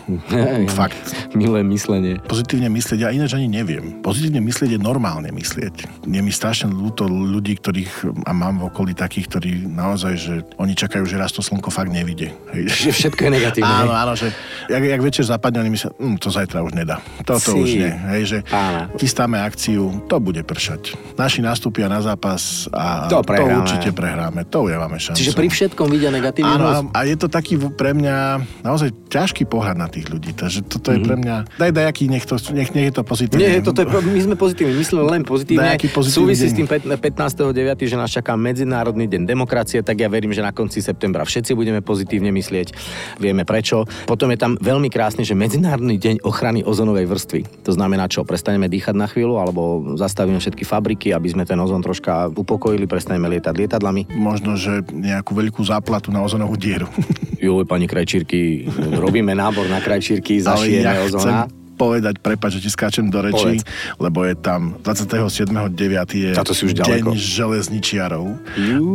Fakt. 0.77 1.33
Milujem 1.33 1.65
myslenie. 1.73 2.21
Pozitívne 2.21 2.69
myslieť, 2.69 2.99
ja 3.01 3.09
ináč 3.09 3.33
ani 3.33 3.49
neviem. 3.49 3.99
Pozitívne 4.05 4.39
myslieť 4.45 4.77
je 4.77 4.79
normálne 4.79 5.33
myslieť. 5.33 6.05
Je 6.05 6.21
mi 6.21 6.29
strašne 6.29 6.69
ľúto 6.69 7.09
ľudí, 7.09 7.57
ktorých, 7.57 8.23
a 8.29 8.31
mám 8.31 8.61
v 8.61 8.69
okolí 8.69 8.93
takých, 8.93 9.25
ktorí 9.33 9.51
naozaj, 9.65 10.13
že 10.15 10.33
oni 10.61 10.77
čakajú, 10.77 11.03
že 11.09 11.17
raz 11.17 11.33
to 11.33 11.41
slnko 11.41 11.73
fakt 11.73 11.89
nevidie. 11.89 12.31
Že 12.53 12.93
všetko 12.93 13.21
je 13.25 13.31
negatívne. 13.33 13.65
áno, 13.65 13.91
áno, 13.97 14.13
že 14.13 14.29
jak, 14.69 14.83
jak 14.85 15.01
večer 15.01 15.25
zapadne, 15.25 15.65
oni 15.65 15.73
myslia, 15.73 15.89
hm, 15.97 16.21
to 16.21 16.29
zajtra 16.29 16.61
už 16.61 16.77
nedá. 16.77 17.01
Toto 17.25 17.57
už 17.57 17.72
nie. 17.81 17.93
Hej, 18.13 18.21
že 18.25 18.37
áno. 18.53 18.93
chystáme 19.01 19.41
akciu, 19.41 20.05
to 20.05 20.15
bude 20.21 20.41
pršať. 20.45 20.93
Naši 21.17 21.41
nastúpia 21.41 21.89
na 21.89 21.99
zápas 21.99 22.69
a 22.69 23.09
to, 23.09 23.25
to 23.25 23.43
určite 23.43 23.89
prehráme. 23.95 24.45
To 24.49 24.69
nemáme 24.69 24.99
šancu. 24.99 25.19
Čiže 25.19 25.33
pri 25.33 25.47
všetkom 25.49 25.87
vidia 25.89 26.11
negatívny 26.11 26.53
Áno, 26.59 26.91
a 26.91 26.99
je 27.07 27.15
to 27.17 27.27
taký 27.31 27.57
pre 27.57 27.95
mňa 27.95 28.43
naozaj 28.61 28.91
ťažký 29.09 29.47
pohľad 29.47 29.77
na 29.79 29.87
tých 29.87 30.09
ľudí. 30.11 30.35
Takže 30.35 30.65
toto 30.67 30.91
je 30.91 30.99
mm-hmm. 30.99 31.07
pre 31.07 31.15
mňa... 31.19 31.35
Daj 31.57 31.71
dajaký, 31.71 32.03
nech, 32.11 32.25
to, 32.27 32.35
nech, 32.53 32.69
nech 32.75 32.91
je 32.91 32.93
to 32.93 33.03
pozitívne. 33.05 33.41
Nie, 33.41 33.61
toto 33.63 33.81
je, 33.81 33.87
my 33.89 34.21
sme 34.21 34.35
pozitívni, 34.35 34.73
myslíme 34.77 35.03
len 35.05 35.21
pozitívne. 35.23 35.77
Súvisí 36.03 36.45
s 36.49 36.55
tým 36.55 36.67
15.9., 36.67 37.53
že 37.85 37.95
nás 37.95 38.09
čaká 38.11 38.35
Medzinárodný 38.35 39.07
deň 39.07 39.23
demokracie, 39.25 39.79
tak 39.85 40.01
ja 40.01 40.09
verím, 40.11 40.35
že 40.35 40.43
na 40.43 40.51
konci 40.51 40.83
septembra 40.83 41.23
všetci 41.23 41.55
budeme 41.55 41.79
pozitívne 41.79 42.29
myslieť. 42.33 42.75
Vieme 43.21 43.47
prečo. 43.47 43.85
Potom 44.05 44.29
je 44.33 44.39
tam 44.39 44.59
veľmi 44.59 44.91
krásne, 44.91 45.23
že 45.23 45.37
Medzinárodný 45.37 45.97
deň 45.97 46.25
ochrany 46.25 46.61
ozonovej 46.65 47.07
vrstvy. 47.07 47.62
To 47.63 47.71
znamená 47.71 48.11
čo? 48.11 48.27
Prestaneme 48.27 48.67
dýchať 48.67 48.95
na 48.95 49.07
chvíľu 49.07 49.39
alebo 49.39 49.95
zastavíme 49.95 50.37
všetky 50.37 50.67
fabriky, 50.67 51.15
aby 51.15 51.31
sme 51.31 51.43
ten 51.47 51.57
ozon 51.59 51.79
troška 51.79 52.29
upokojili, 52.31 52.85
prestaneme 52.85 53.31
lietať 53.31 53.53
lietadlami? 53.55 54.11
Možno, 54.13 54.59
že 54.59 54.83
nejakú 54.91 55.31
veľkú 55.31 55.63
záplatu 55.63 56.11
na 56.11 56.21
ozonovú 56.21 56.59
dieru. 56.59 56.87
Jo, 57.43 57.59
pani 57.67 57.91
krajčírky, 57.91 58.71
robíme 58.95 59.35
nábor 59.35 59.67
na 59.67 59.83
krajčírky, 59.83 60.39
zašijeme 60.39 60.87
ja 60.87 61.03
ozona. 61.03 61.43
Chcem 61.51 61.62
povedať, 61.73 62.21
prepač, 62.21 62.61
že 62.61 62.65
ti 62.65 62.69
skáčem 62.71 63.09
do 63.09 63.19
reči, 63.19 63.59
Povedz. 63.59 63.65
lebo 63.97 64.23
je 64.23 64.35
tam 64.37 64.77
27.9. 64.81 65.73
je 66.13 66.31
si 66.53 66.63
už 66.69 66.73
ďaleko. 66.77 67.11
deň 67.11 67.17
železničiarov 67.17 68.25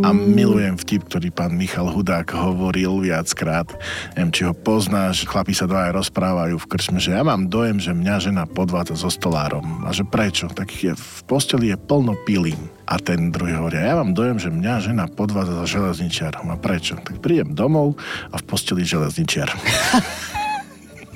a 0.06 0.08
milujem 0.14 0.78
vtip, 0.78 1.10
ktorý 1.10 1.28
pán 1.34 1.58
Michal 1.58 1.90
Hudák 1.90 2.30
hovoril 2.32 3.02
viackrát. 3.02 3.66
Neviem, 4.14 4.30
či 4.30 4.42
ho 4.46 4.54
poznáš, 4.54 5.26
chlapi 5.26 5.52
sa 5.52 5.66
dvaja 5.66 5.90
rozprávajú 5.92 6.56
v 6.56 6.66
krčme, 6.70 6.98
že 7.02 7.12
ja 7.12 7.26
mám 7.26 7.50
dojem, 7.50 7.82
že 7.82 7.90
mňa 7.92 8.14
žena 8.22 8.44
podvádza 8.46 8.94
so 8.94 9.10
stolárom. 9.10 9.82
A 9.84 9.90
že 9.90 10.06
prečo? 10.06 10.46
Tak 10.46 10.70
je, 10.70 10.94
v 10.94 11.20
posteli 11.26 11.74
je 11.74 11.76
plno 11.76 12.14
pilín. 12.22 12.70
A 12.88 12.96
ten 12.96 13.28
druhý 13.28 13.52
hovorí, 13.52 13.76
ja 13.76 14.00
mám 14.00 14.16
dojem, 14.16 14.40
že 14.40 14.48
mňa 14.48 14.74
žena 14.80 15.04
podvádza 15.12 15.60
za 15.60 15.66
železničiarom. 15.68 16.48
A 16.48 16.56
prečo? 16.56 16.96
Tak 16.96 17.20
prídem 17.20 17.52
domov 17.52 18.00
a 18.32 18.40
v 18.40 18.44
posteli 18.48 18.86
železničiar. 18.86 19.52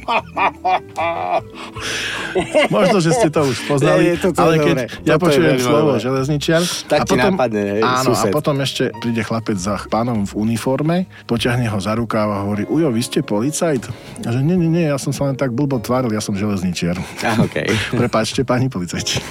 Možno, 2.74 2.98
že 2.98 3.10
ste 3.14 3.28
to 3.30 3.46
už 3.46 3.56
poznali, 3.68 4.04
je, 4.08 4.12
je 4.16 4.18
to 4.18 4.28
ale 4.36 4.58
keď 4.58 4.74
dobre. 4.74 4.86
ja 5.04 5.14
Toto 5.16 5.24
počujem 5.28 5.58
slovo 5.60 5.90
dobre. 5.94 6.02
železničiar 6.02 6.62
tak 6.88 7.00
a 7.00 7.04
potom, 7.06 7.32
nápadne, 7.34 7.62
hej, 7.78 7.82
áno, 7.84 8.12
sused. 8.12 8.30
a 8.30 8.34
potom 8.34 8.56
ešte 8.60 8.90
príde 8.98 9.22
chlapec 9.22 9.58
za 9.58 9.78
pánom 9.86 10.26
v 10.26 10.32
uniforme, 10.34 11.06
poťahne 11.28 11.68
ho 11.68 11.78
za 11.78 11.94
rukáv 11.94 12.28
a 12.32 12.38
hovorí, 12.46 12.64
ujo, 12.66 12.90
vy 12.90 13.02
ste 13.02 13.22
policajt? 13.22 13.86
A 14.26 14.28
že 14.32 14.40
nie, 14.42 14.56
nie, 14.58 14.70
nie, 14.70 14.86
ja 14.88 14.98
som 14.98 15.12
sa 15.14 15.24
len 15.30 15.36
tak 15.38 15.52
blbo 15.54 15.78
tváril, 15.78 16.12
ja 16.12 16.20
som 16.22 16.34
železničiar. 16.34 16.98
Ah, 17.22 17.38
okay. 17.38 17.70
Prepáčte, 18.00 18.42
pani 18.42 18.66
policajti. 18.66 19.22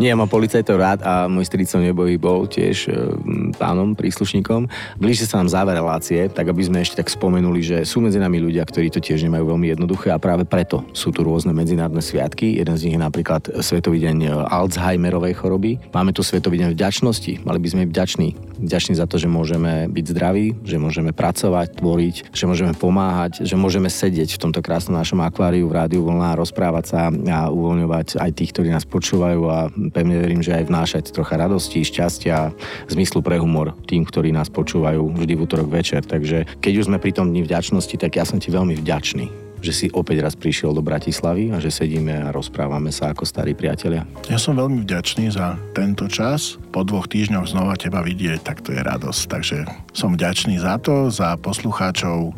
Nie, 0.00 0.16
ja 0.16 0.16
mám 0.16 0.32
policajtov 0.32 0.80
rád 0.80 1.04
a 1.04 1.28
môj 1.28 1.44
strico 1.44 1.76
nebojí 1.76 2.16
bol 2.16 2.48
tiež 2.48 2.88
e, 2.88 3.12
pánom, 3.60 3.92
príslušníkom. 3.92 4.64
Blíži 4.96 5.28
sa 5.28 5.44
nám 5.44 5.52
záver 5.52 5.76
relácie, 5.76 6.24
tak 6.32 6.48
aby 6.48 6.64
sme 6.64 6.80
ešte 6.80 7.04
tak 7.04 7.12
spomenuli, 7.12 7.60
že 7.60 7.76
sú 7.84 8.00
medzi 8.00 8.16
nami 8.16 8.40
ľudia, 8.40 8.64
ktorí 8.64 8.88
to 8.88 8.96
tiež 8.96 9.20
nemajú 9.28 9.52
veľmi 9.52 9.76
jednoduché 9.76 10.08
a 10.08 10.16
práve 10.16 10.48
preto 10.48 10.88
sú 10.96 11.12
tu 11.12 11.20
rôzne 11.20 11.52
medzinárodné 11.52 12.00
sviatky. 12.00 12.56
Jeden 12.56 12.80
z 12.80 12.88
nich 12.88 12.96
je 12.96 13.04
napríklad 13.04 13.60
Svetový 13.60 14.00
deň 14.00 14.16
e, 14.24 14.28
Alzheimerovej 14.48 15.36
choroby. 15.36 15.76
Máme 15.92 16.16
tu 16.16 16.24
Svetový 16.24 16.64
deň 16.64 16.72
vďačnosti. 16.72 17.44
Mali 17.44 17.60
by 17.60 17.68
sme 17.68 17.84
byť 17.84 17.92
vďační. 17.92 18.28
Vďační 18.56 18.96
za 18.96 19.04
to, 19.04 19.20
že 19.20 19.28
môžeme 19.28 19.84
byť 19.92 20.04
zdraví, 20.16 20.64
že 20.64 20.80
môžeme 20.80 21.12
pracovať, 21.12 21.76
tvoriť, 21.76 22.32
že 22.32 22.48
môžeme 22.48 22.72
pomáhať, 22.72 23.44
že 23.44 23.52
môžeme 23.52 23.92
sedieť 23.92 24.32
v 24.32 24.48
tomto 24.48 24.64
krásnom 24.64 24.96
našom 24.96 25.20
akváriu 25.20 25.68
v 25.68 25.76
rádiu 25.76 26.08
voľná, 26.08 26.40
rozprávať 26.40 26.84
sa 26.88 27.12
a 27.12 27.52
uvoľňovať 27.52 28.16
aj 28.16 28.30
tých, 28.32 28.56
ktorí 28.56 28.72
nás 28.72 28.88
počúvajú 28.88 29.42
a 29.44 29.68
pevne 29.90 30.16
verím, 30.22 30.40
že 30.40 30.54
aj 30.54 30.70
vnášať 30.70 31.04
trocha 31.12 31.36
radosti, 31.36 31.84
šťastia, 31.84 32.54
zmyslu 32.88 33.20
pre 33.20 33.36
humor 33.36 33.76
tým, 33.84 34.06
ktorí 34.06 34.30
nás 34.30 34.48
počúvajú 34.48 35.12
vždy 35.18 35.32
v 35.36 35.42
útorok 35.44 35.68
večer. 35.68 36.06
Takže 36.06 36.46
keď 36.62 36.72
už 36.80 36.86
sme 36.88 37.02
pri 37.02 37.12
tom 37.12 37.28
dni 37.28 37.44
vďačnosti, 37.44 37.98
tak 37.98 38.16
ja 38.16 38.24
som 38.24 38.38
ti 38.38 38.48
veľmi 38.48 38.78
vďačný 38.78 39.50
že 39.60 39.72
si 39.76 39.86
opäť 39.92 40.24
raz 40.24 40.34
prišiel 40.34 40.72
do 40.72 40.80
Bratislavy 40.80 41.52
a 41.52 41.60
že 41.60 41.68
sedíme 41.68 42.16
a 42.16 42.32
rozprávame 42.32 42.88
sa 42.90 43.12
ako 43.12 43.28
starí 43.28 43.52
priatelia. 43.52 44.08
Ja 44.32 44.40
som 44.40 44.56
veľmi 44.56 44.82
vďačný 44.88 45.28
za 45.30 45.60
tento 45.76 46.08
čas. 46.08 46.56
Po 46.72 46.82
dvoch 46.82 47.06
týždňoch 47.06 47.52
znova 47.52 47.76
teba 47.76 48.00
vidieť, 48.00 48.40
tak 48.40 48.64
to 48.64 48.72
je 48.72 48.80
radosť. 48.80 49.22
Takže 49.28 49.58
som 49.92 50.16
vďačný 50.16 50.56
za 50.58 50.80
to, 50.80 51.12
za 51.12 51.36
poslucháčov, 51.36 52.32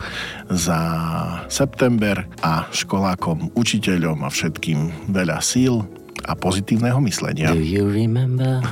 za 0.51 0.81
september 1.47 2.27
a 2.43 2.67
školákom, 2.75 3.55
učiteľom 3.55 4.27
a 4.27 4.29
všetkým 4.29 5.11
veľa 5.15 5.39
síl 5.41 5.87
a 6.27 6.33
pozitívneho 6.39 6.99
myslenia. 7.05 7.51
Do 7.51 7.61
you 7.61 7.89
remember? 7.89 8.63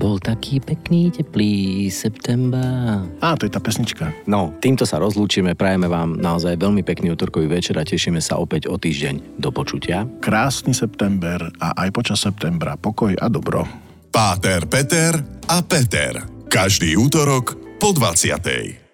Bol 0.00 0.22
taký 0.22 0.62
pekný, 0.62 1.10
teplý 1.10 1.86
september. 1.90 3.04
Á, 3.20 3.34
to 3.36 3.46
je 3.46 3.52
tá 3.52 3.60
pesnička. 3.60 4.14
No, 4.24 4.54
týmto 4.62 4.86
sa 4.86 5.02
rozlúčime, 5.02 5.58
prajeme 5.58 5.90
vám 5.90 6.16
naozaj 6.16 6.56
veľmi 6.58 6.86
pekný 6.86 7.12
útorkový 7.12 7.50
večer 7.50 7.76
a 7.76 7.84
tešíme 7.84 8.22
sa 8.22 8.38
opäť 8.38 8.70
o 8.70 8.78
týždeň. 8.78 9.38
Do 9.42 9.50
počutia. 9.50 10.06
Krásny 10.22 10.72
september 10.72 11.50
a 11.58 11.76
aj 11.86 11.88
počas 11.92 12.22
septembra 12.22 12.78
pokoj 12.78 13.12
a 13.18 13.26
dobro. 13.28 13.66
Páter, 14.10 14.64
Peter 14.70 15.12
a 15.50 15.60
Peter. 15.60 16.24
Každý 16.48 16.96
útorok 16.96 17.76
po 17.76 17.92
20. 17.92 18.85